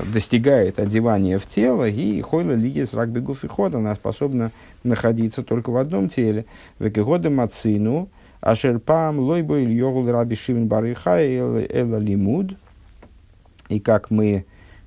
достигает 0.05 0.79
одевания 0.79 1.39
в 1.39 1.45
тело, 1.45 1.87
и 1.87 2.21
хойла 2.21 2.53
лигис 2.53 2.93
рак 2.93 3.09
бегуф 3.09 3.43
и 3.43 3.47
ход, 3.47 3.75
она 3.75 3.93
способна 3.95 4.51
находиться 4.83 5.43
только 5.43 5.71
в 5.71 5.77
одном 5.77 6.09
теле. 6.09 6.45
Векигода 6.79 7.29
мацину, 7.29 8.09
ашерпам 8.41 9.19
лойбо 9.19 9.59
или 9.59 9.73
йогул 9.73 10.09
раби 10.09 10.35
шивен 10.35 10.67
бариха 10.67 11.17
эла 11.19 11.97
лимуд. 11.97 12.55
И 13.67 13.79
как 13.79 14.09
мы 14.09 14.45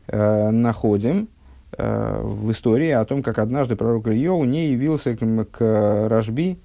э, 0.09 0.51
находим 0.51 1.29
э, 1.77 2.21
в 2.23 2.51
истории 2.51 2.91
о 2.91 3.05
том, 3.05 3.23
как 3.23 3.39
однажды 3.39 3.77
пророк 3.77 4.09
Ильёу 4.09 4.43
не 4.45 4.71
явился 4.71 5.17
к, 5.17 5.45
к 5.51 6.09
Рашби, 6.09 6.59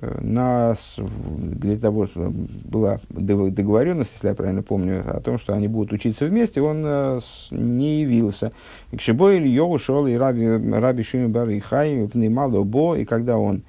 нас 0.00 0.96
для 0.98 1.78
того, 1.78 2.06
чтобы 2.06 2.30
была 2.64 3.00
договоренность, 3.10 4.12
если 4.14 4.28
я 4.28 4.34
правильно 4.34 4.62
помню, 4.62 5.04
о 5.06 5.20
том, 5.20 5.38
что 5.38 5.54
они 5.54 5.68
будут 5.68 5.92
учиться 5.92 6.26
вместе, 6.26 6.60
он 6.60 6.82
э, 6.84 7.20
не 7.50 8.02
явился. 8.02 8.52
И 8.90 8.96
к 8.96 9.00
Ильё 9.00 9.66
ушел 9.66 10.06
и 10.06 10.14
Раби, 10.14 10.46
Раби 10.46 11.02
Шими 11.02 11.26
Бар 11.26 11.48
и 11.50 11.60
Хай, 11.60 12.08
Пнеймало 12.08 12.62
Бо, 12.62 12.96
и 12.96 13.04
когда 13.04 13.38
он 13.38 13.62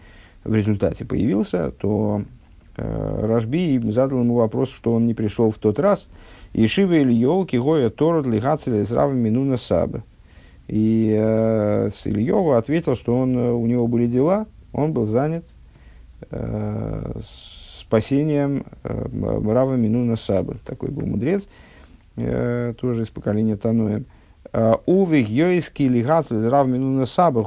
в 0.43 0.53
результате 0.53 1.05
появился, 1.05 1.71
то 1.71 2.23
э, 2.77 3.25
Рашби 3.27 3.79
задал 3.91 4.19
ему 4.19 4.35
вопрос, 4.35 4.69
что 4.69 4.93
он 4.93 5.07
не 5.07 5.13
пришел 5.13 5.51
в 5.51 5.57
тот 5.57 5.79
раз. 5.79 6.09
И 6.53 6.67
Шива 6.67 6.97
Ильё 7.01 7.45
Кигоя 7.45 7.89
Торот 7.89 8.25
Лихацеля 8.25 8.85
с 8.85 8.91
Равом 8.91 9.17
Минуна 9.17 9.57
Сабы. 9.57 10.03
И 10.67 11.13
э, 11.17 11.89
Ильёва 12.05 12.57
ответил, 12.57 12.95
что 12.95 13.17
он, 13.17 13.37
э, 13.37 13.51
у 13.51 13.65
него 13.65 13.87
были 13.87 14.07
дела, 14.07 14.47
он 14.71 14.93
был 14.93 15.05
занят 15.05 15.45
спасением 17.85 18.65
э, 18.83 19.07
Рава 19.45 19.75
Минуна 19.75 20.15
Сабы. 20.15 20.57
Такой 20.65 20.89
был 20.89 21.05
мудрец, 21.05 21.47
э, 22.17 22.73
тоже 22.79 23.03
из 23.03 23.09
поколения 23.09 23.55
Тануем. 23.55 24.05
«А, 24.51 24.79
Увих 24.85 25.29
йойский 25.29 25.87
лигас 25.87 26.31
Рав 26.31 26.67
Минуна 26.67 27.05
Сабы 27.05 27.43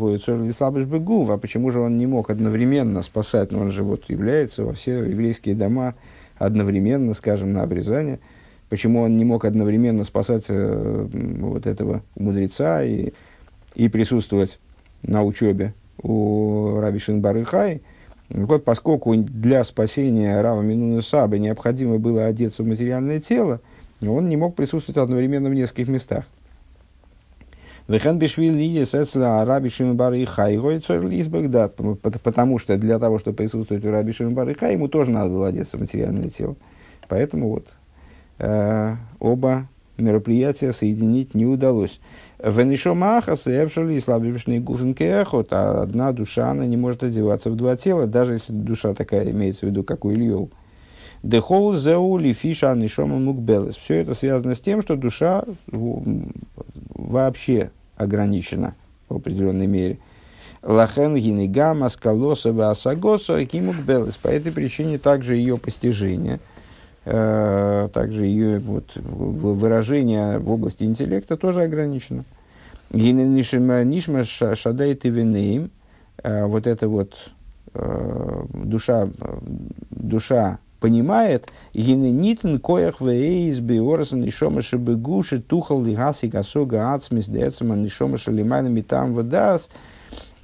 слабыш 0.52 0.84
бегув. 0.84 1.30
А 1.30 1.38
почему 1.38 1.70
же 1.70 1.80
он 1.80 1.96
не 1.96 2.06
мог 2.06 2.30
одновременно 2.30 3.02
спасать? 3.02 3.52
Но 3.52 3.60
он 3.60 3.70
же 3.70 3.82
вот 3.82 4.04
является 4.08 4.64
во 4.64 4.74
все 4.74 5.04
еврейские 5.04 5.54
дома 5.54 5.94
одновременно, 6.36 7.14
скажем, 7.14 7.52
на 7.52 7.62
обрезание. 7.62 8.20
Почему 8.68 9.00
он 9.00 9.16
не 9.16 9.24
мог 9.24 9.44
одновременно 9.44 10.04
спасать 10.04 10.44
э, 10.48 11.08
вот 11.40 11.66
этого 11.66 12.02
мудреца 12.16 12.82
и, 12.84 13.12
и 13.74 13.88
присутствовать 13.88 14.58
на 15.02 15.22
учебе 15.22 15.72
у 16.02 16.76
Раби 16.78 16.98
Шинбары 16.98 17.44
Хай? 17.44 17.80
Поскольку 18.64 19.14
для 19.16 19.64
спасения 19.64 20.40
Рава 20.40 20.60
Минуна 20.60 21.00
Сабы 21.02 21.38
необходимо 21.38 21.98
было 21.98 22.26
одеться 22.26 22.62
в 22.62 22.66
материальное 22.66 23.20
тело, 23.20 23.60
он 24.02 24.28
не 24.28 24.36
мог 24.36 24.54
присутствовать 24.54 24.98
одновременно 24.98 25.48
в 25.48 25.54
нескольких 25.54 25.88
местах. 25.88 26.24
Потому 32.22 32.58
что 32.58 32.76
для 32.76 32.98
того, 32.98 33.18
чтобы 33.18 33.38
присутствовать 33.38 33.82
у 33.82 33.90
Раби 33.90 34.12
Шимбар 34.12 34.50
и 34.50 34.72
ему 34.72 34.88
тоже 34.88 35.10
надо 35.10 35.30
было 35.30 35.48
одеться 35.48 35.78
в 35.78 35.80
материальное 35.80 36.28
тело. 36.28 36.56
Поэтому 37.08 37.48
вот 37.48 37.72
э, 38.38 38.94
оба 39.18 39.68
мероприятия 40.00 40.72
соединить 40.72 41.34
не 41.34 41.46
удалось. 41.46 42.00
Венишомаха 42.38 43.36
севшали 43.36 43.94
и 43.94 44.00
слабишный 44.00 44.60
гуфенкехот, 44.60 45.48
а 45.52 45.82
одна 45.82 46.12
душа, 46.12 46.50
она 46.50 46.66
не 46.66 46.76
может 46.76 47.02
одеваться 47.02 47.50
в 47.50 47.56
два 47.56 47.76
тела, 47.76 48.06
даже 48.06 48.34
если 48.34 48.52
душа 48.52 48.94
такая 48.94 49.30
имеется 49.30 49.66
в 49.66 49.70
виду, 49.70 49.82
как 49.82 50.04
у 50.04 50.12
Ильев. 50.12 50.48
Дехол 51.22 51.74
зеу 51.74 52.16
лифиша 52.16 52.74
нишома 52.74 53.18
мукбелес. 53.18 53.76
Все 53.76 53.96
это 53.96 54.14
связано 54.14 54.54
с 54.54 54.60
тем, 54.60 54.82
что 54.82 54.96
душа 54.96 55.44
вообще 55.66 57.70
ограничена 57.96 58.76
в 59.08 59.16
определенной 59.16 59.66
мере. 59.66 59.98
Лахен 60.62 61.16
гинигама 61.16 61.88
скалоса 61.88 62.52
васагоса 62.52 63.44
кимукбелес. 63.44 64.16
По 64.16 64.28
этой 64.28 64.52
причине 64.52 64.98
также 64.98 65.36
ее 65.36 65.58
постижение– 65.58 66.38
также 67.08 68.26
ее 68.26 68.58
вот, 68.58 68.92
выражение 68.96 70.38
в 70.38 70.50
области 70.50 70.84
интеллекта 70.84 71.38
тоже 71.38 71.62
ограничено. 71.62 72.24
Нишма 72.90 74.24
шадайт 74.24 75.04
и 75.06 75.10
винеем, 75.10 75.70
э, 76.22 76.44
вот 76.44 76.66
это 76.66 76.88
вот 76.88 77.14
э, 77.74 78.44
душа, 78.52 79.08
душа 79.90 80.58
понимает, 80.80 81.48
нитн 81.74 82.58
коях 82.58 83.00
вейс 83.00 83.58
биорасан 83.60 84.20
нишома 84.20 84.60
шебегуши 84.60 85.40
тухал 85.40 85.82
лигаси 85.82 86.26
гасога 86.26 86.94
ацмис 86.94 87.26
децема 87.26 87.76
нишома 87.76 88.18
шалимайна 88.18 88.68
митам 88.68 89.14
водас. 89.14 89.70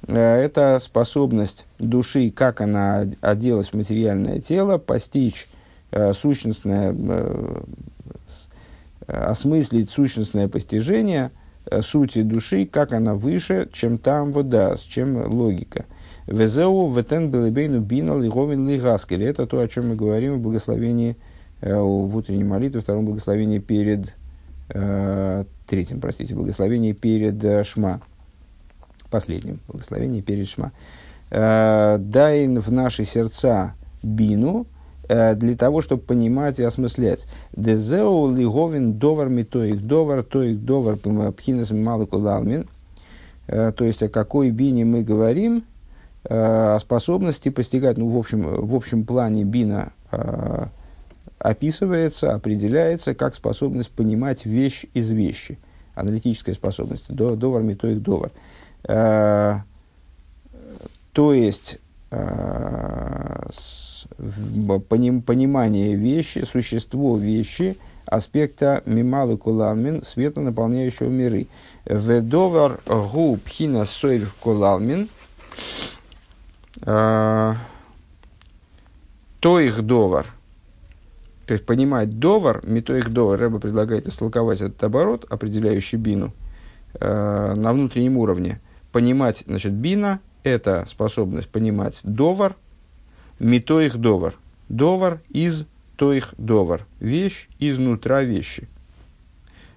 Это 0.07 0.79
способность 0.83 1.65
души, 1.79 2.29
как 2.29 2.61
она 2.61 3.05
оделась 3.21 3.69
в 3.69 3.73
материальное 3.73 4.39
тело, 4.39 4.77
постичь 4.77 5.47
Э, 5.47 5.54
сущностное, 6.13 6.93
э, 6.93 7.61
осмыслить 9.07 9.89
сущностное 9.89 10.49
постижение 10.49 11.31
э, 11.65 11.81
сути 11.81 12.21
души, 12.21 12.65
как 12.65 12.91
она 12.91 13.15
выше, 13.15 13.69
чем 13.71 13.97
там 13.97 14.33
вода, 14.33 14.75
чем 14.75 15.25
логика. 15.31 15.85
Везеу 16.27 16.91
ветен 16.91 17.31
белебейну 17.31 17.79
бинал 17.79 18.21
и 18.23 18.29
говин 18.29 18.67
лигаскель. 18.67 19.23
Это 19.23 19.47
то, 19.47 19.59
о 19.59 19.67
чем 19.67 19.89
мы 19.89 19.95
говорим 19.95 20.33
в 20.35 20.39
благословении, 20.39 21.15
в 21.61 22.17
утренней 22.17 22.43
молитве, 22.43 22.81
втором 22.81 23.05
благословении 23.05 23.59
перед, 23.59 24.13
третьем, 24.67 26.01
простите, 26.01 26.35
благословении 26.35 26.93
перед 26.93 27.65
Шма. 27.65 28.01
Последним 29.11 29.59
благословении 29.67 30.21
перед 30.21 30.47
Шма. 30.47 30.71
Дай 31.29 32.47
в 32.47 32.71
наши 32.71 33.05
сердца 33.05 33.75
бину, 34.01 34.65
Э, 34.65 34.74
для 35.07 35.55
того, 35.55 35.81
чтобы 35.81 36.01
понимать 36.01 36.59
и 36.59 36.63
осмыслять. 36.63 37.27
Дезеу 37.53 38.33
лиговин 38.33 38.93
довар 38.97 39.29
митоих 39.29 39.85
довар, 39.85 40.23
тоих 40.23 40.63
довар 40.63 40.97
пхинас 41.31 41.71
малыкудалмин. 41.71 42.67
Э, 43.47 43.71
то 43.75 43.85
есть, 43.85 44.01
о 44.03 44.09
какой 44.09 44.49
бине 44.49 44.85
мы 44.85 45.03
говорим, 45.03 45.63
э, 46.23 46.75
о 46.75 46.79
способности 46.79 47.49
постигать, 47.49 47.97
ну, 47.97 48.07
в 48.09 48.17
общем, 48.17 48.41
в 48.41 48.75
общем 48.75 49.05
плане 49.05 49.43
бина 49.43 49.91
описывается, 51.39 52.33
определяется 52.33 53.13
как 53.13 53.35
способность 53.35 53.91
понимать 53.91 54.45
вещь 54.45 54.85
из 54.93 55.11
вещи, 55.11 55.59
аналитическая 55.93 56.53
способность, 56.53 57.13
довар, 57.13 57.61
метоик, 57.61 58.01
довар. 58.01 58.31
То 61.11 61.33
есть, 61.33 61.79
понимание 64.87 65.95
вещи, 65.95 66.39
существо 66.39 67.17
вещи, 67.17 67.77
аспекта 68.05 68.81
мималы 68.85 69.37
кулалмин, 69.37 70.03
света, 70.03 70.41
наполняющего 70.41 71.09
миры. 71.09 71.47
Ведовар 71.85 72.81
гу 72.85 73.37
пхина 73.37 73.85
сойр 73.85 74.31
кулалмин, 74.39 75.09
а, 76.81 77.55
то 79.39 79.59
их 79.59 79.81
довар, 79.85 80.27
то 81.45 81.53
есть 81.53 81.65
понимать 81.65 82.19
довар, 82.19 82.61
мито 82.65 82.97
их 82.97 83.11
довар, 83.11 83.39
Рэба 83.39 83.59
предлагает 83.59 84.07
истолковать 84.07 84.61
этот 84.61 84.83
оборот, 84.83 85.25
определяющий 85.29 85.97
бину, 85.97 86.33
э, 86.99 87.53
на 87.55 87.71
внутреннем 87.73 88.17
уровне– 88.17 88.59
понимать, 88.95 89.43
значит, 89.45 89.73
бина– 89.73 90.21
это 90.43 90.85
способность 90.87 91.49
понимать 91.49 91.99
довар, 92.03 92.55
митоих 93.39 93.97
довар. 93.97 94.35
Довар 94.69 95.21
из 95.29 95.65
тоих 95.95 96.33
довар. 96.37 96.85
Вещь 96.99 97.47
изнутра 97.59 98.23
вещи. 98.23 98.67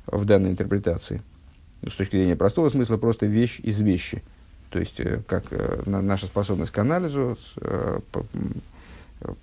В 0.07 0.25
данной 0.25 0.51
интерпретации. 0.51 1.23
С 1.87 1.93
точки 1.93 2.17
зрения 2.17 2.37
простого 2.37 2.69
смысла, 2.71 2.97
просто 2.97 3.27
вещь 3.27 3.61
из 3.63 3.81
вещи. 3.81 4.23
То 4.71 4.79
есть, 4.79 5.01
э, 5.01 5.21
как 5.27 5.45
э, 5.51 5.83
наша 5.87 6.27
способность 6.27 6.73
к 6.73 6.79
анализу 6.79 7.39
э, 7.57 8.01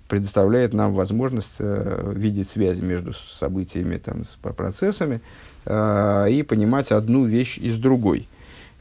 предоставляет 0.08 0.72
нам 0.72 0.94
возможность 0.94 1.56
видеть 1.58 2.48
связи 2.48 2.80
между 2.80 3.12
событиями, 3.12 3.98
там, 3.98 4.24
с 4.24 4.38
процессами 4.54 5.20
и 5.66 6.46
понимать 6.48 6.92
одну 6.92 7.26
вещь 7.26 7.58
из 7.58 7.76
другой. 7.76 8.26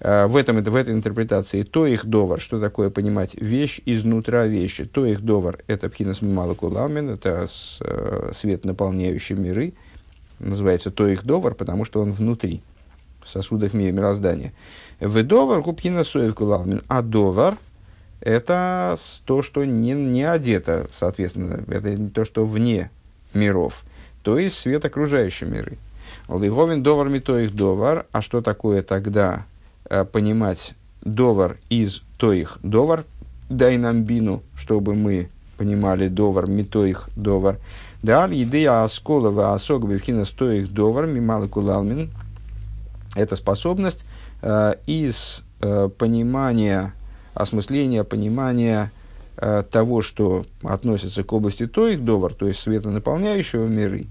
В, 0.06 0.36
этом, 0.36 0.62
в 0.62 0.76
этой 0.76 0.94
интерпретации 0.94 1.64
то 1.64 1.88
их 1.88 2.06
довар, 2.06 2.40
что 2.40 2.60
такое 2.60 2.92
понимать 2.92 3.34
вещь 3.34 3.82
изнутра 3.88 4.46
вещи, 4.46 4.86
то 4.86 5.04
их 5.04 5.26
довар– 5.26 5.64
это 5.68 5.90
пхинас 5.90 6.22
мималакуламин, 6.22 7.10
это 7.10 7.48
свет, 8.36 8.66
наполняющий 8.66 9.36
миры, 9.36 9.74
называется 10.38 10.92
то 10.92 11.08
их 11.08 11.26
довар, 11.26 11.56
потому 11.56 11.86
что 11.86 12.02
он 12.02 12.12
внутри, 12.12 12.62
в 13.24 13.30
сосудах 13.32 13.74
мироздания. 13.74 14.54
Ведовар 15.00 15.64
купхина 15.64 16.04
соев 16.04 16.36
кулалмин. 16.36 16.84
А 16.88 17.02
довар– 17.02 17.58
это 18.22 18.98
то, 19.26 19.42
что 19.42 19.66
не, 19.66 19.94
не 19.94 20.24
одето, 20.24 20.88
соответственно, 20.94 21.64
это 21.68 21.98
то, 22.10 22.26
что 22.26 22.46
вне 22.46 22.92
миров, 23.34 23.82
то 24.22 24.38
есть 24.38 24.60
свет 24.60 24.86
окружающей 24.86 25.46
миры. 25.46 25.80
Лиговин 26.30 26.84
довар 26.84 27.10
то 27.22 27.40
их 27.40 27.56
довар. 27.56 28.06
А 28.12 28.22
что 28.22 28.42
такое 28.42 28.84
тогда 28.84 29.46
э, 29.46 29.55
понимать 30.12 30.74
довар 31.02 31.58
из 31.70 32.04
то 32.18 32.34
их 32.34 32.60
довар? 32.64 33.06
Дай 33.50 33.78
нам 33.78 34.04
бину, 34.04 34.42
чтобы 34.56 34.96
мы 34.96 35.30
понимали 35.58 36.08
довар, 36.08 36.50
их 36.50 37.10
довар. 37.16 37.60
Даль, 38.02 38.42
идея 38.44 38.84
асколова 38.84 39.54
асог 39.54 39.88
бивхина 39.88 40.26
стоих 40.26 40.74
довар, 40.74 41.06
мималы 41.06 41.48
кулалмин. 41.48 42.12
Это 43.16 43.36
способность 43.36 44.06
Э, 44.48 44.76
из 44.86 45.44
э, 45.62 45.90
понимания, 45.98 46.94
осмысления, 47.34 48.04
понимания 48.04 48.92
э, 49.38 49.64
того, 49.72 50.04
что 50.04 50.46
относится 50.62 51.24
к 51.24 51.34
области 51.34 51.66
той 51.66 51.96
довар, 51.96 52.32
то 52.32 52.48
есть 52.48 52.60
света 52.60 52.92
наполняющего 52.92 53.66
миры, 53.66 54.06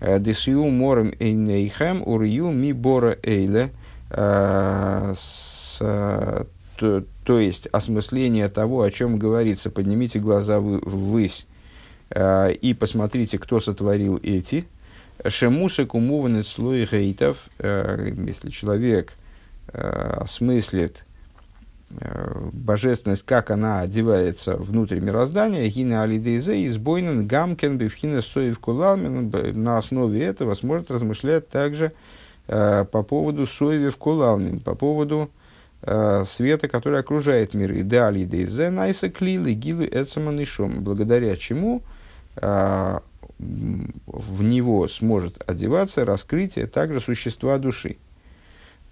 десию 0.00 0.64
морем 0.70 1.14
эйнейхем 1.20 2.02
урию 2.02 2.50
ми 2.50 2.72
бора 2.72 3.16
эйле, 3.22 3.70
то, 4.08 5.14
то 7.24 7.38
есть 7.38 7.68
осмысление 7.72 8.48
того, 8.48 8.82
о 8.82 8.90
чем 8.90 9.18
говорится, 9.18 9.70
поднимите 9.70 10.18
глаза 10.18 10.60
ввысь 10.60 11.46
и 12.14 12.76
посмотрите, 12.78 13.38
кто 13.38 13.60
сотворил 13.60 14.20
эти. 14.22 14.66
Шемуса 15.26 15.86
кумуваны 15.86 16.44
слой 16.44 16.86
гейтов, 16.86 17.48
если 17.58 18.50
человек– 18.50 19.14
э, 19.72 20.18
осмыслит 20.20 21.04
э, 21.90 22.48
божественность, 22.52 23.24
как 23.24 23.50
она 23.50 23.80
одевается 23.80 24.56
внутрь 24.56 25.00
мироздания, 25.00 25.68
гина 25.68 26.02
алидейзе, 26.02 26.66
избойнен 26.66 27.26
гамкен 27.26 27.78
бифхина 27.78 28.22
соев 28.22 28.58
кулалмен, 28.58 29.32
на 29.54 29.78
основе 29.78 30.24
этого 30.24 30.54
сможет 30.54 30.90
размышлять 30.90 31.48
также 31.48 31.86
э, 31.86 31.92
по 32.46 33.02
поводу 33.02 33.46
соевев 33.46 33.96
кулалмен, 33.96 34.60
по 34.60 34.74
поводу 34.74 35.30
э, 35.82 36.24
света, 36.26 36.68
который 36.68 37.00
окружает 37.00 37.54
мир. 37.54 37.72
И 37.72 37.82
да 37.82 38.08
алидейзе 38.08 38.70
найса 38.70 39.10
клилы 39.10 39.52
гилу 39.52 39.84
эцаман 39.84 40.44
благодаря 40.82 41.36
чему 41.36 41.82
э, 42.36 42.98
в 43.38 44.42
него 44.42 44.88
сможет 44.88 45.42
одеваться 45.48 46.04
раскрытие 46.04 46.66
также 46.66 47.00
существа 47.00 47.58
души. 47.58 47.96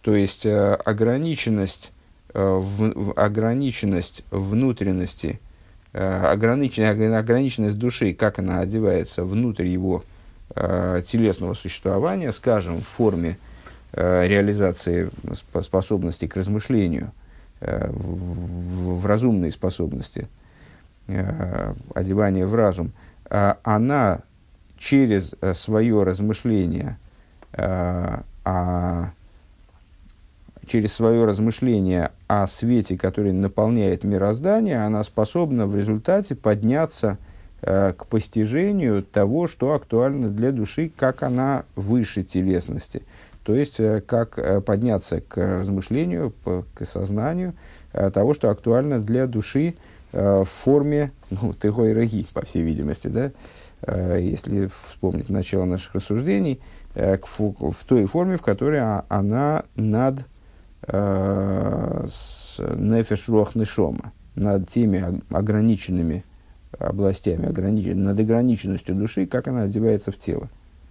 То 0.03 0.15
есть 0.15 0.45
э, 0.45 0.75
ограниченность, 0.75 1.93
э, 2.35 2.43
в, 2.43 3.13
ограниченность 3.13 4.23
внутренности, 4.31 5.41
э, 5.95 6.27
ограниченность, 6.27 7.01
ограниченность 7.01 7.79
души, 7.79 8.13
как 8.13 8.39
она 8.39 8.61
одевается 8.61 9.25
внутрь 9.25 9.67
его 9.67 10.05
телесного 10.55 11.55
существования, 11.55 12.31
скажем, 12.33 12.81
в 12.81 12.87
форме 12.87 13.39
реализации 13.93 15.11
способности 15.63 16.27
к 16.27 16.37
размышлению, 16.37 17.13
в, 17.61 19.01
в 19.01 19.07
разумной 19.07 19.51
способности, 19.51 20.29
одевания 21.07 22.47
в 22.47 22.55
разум, 22.55 22.93
она 23.31 24.21
через 24.79 25.35
свое 25.55 26.03
размышление 26.03 26.99
о 27.53 29.11
через 30.67 30.95
свое 30.95 31.25
размышление 31.25 32.11
о 32.27 32.47
свете, 32.47 32.97
который 32.97 33.33
наполняет 33.33 34.05
мироздание, 34.05 34.85
она 34.85 35.05
способна 35.05 35.67
в 35.67 35.77
результате 35.77 36.35
подняться 36.35 37.19
э, 37.19 37.34
к 37.97 38.07
постижению 38.07 39.03
того, 39.03 39.47
что 39.47 39.73
актуально 39.73 40.29
для 40.29 40.53
души, 40.53 40.91
как 40.95 41.23
она 41.23 41.65
выше 41.77 42.23
телесности. 42.23 43.03
То 43.43 43.55
есть, 43.55 43.79
э, 43.79 44.01
как 44.01 44.39
э, 44.39 44.61
подняться 44.61 45.21
к 45.21 45.37
размышлению, 45.37 46.33
к 46.45 46.85
сознанию 46.85 47.55
э, 47.93 48.11
того, 48.11 48.35
что 48.35 48.51
актуально 48.51 49.01
для 49.01 49.27
души 49.27 49.75
э, 50.13 50.43
в 50.43 50.49
форме 50.49 51.13
ну, 51.31 51.53
тыгой 51.53 51.95
по 52.33 52.45
всей 52.45 52.63
видимости. 52.63 53.09
Да? 53.09 53.31
Э, 53.83 54.19
если 54.21 54.71
вспомнить 54.87 55.29
начало 55.29 55.65
наших 55.65 55.95
рассуждений, 55.95 56.61
э, 56.95 57.19
в 57.19 57.85
той 57.87 58.07
форме, 58.07 58.37
в 58.37 58.43
которой 58.43 58.81
она 59.09 59.65
над 59.75 60.25
Э, 60.87 62.07
нефеш 62.77 63.29
над 64.35 64.69
теми 64.69 65.23
ограниченными 65.31 66.25
областями, 66.79 67.49
ограничен, 67.49 68.05
над 68.05 68.19
ограниченностью 68.19 68.95
души, 68.95 69.27
как 69.27 69.49
она 69.49 69.63
одевается 69.63 70.13
в 70.13 70.19
тело. 70.19 70.49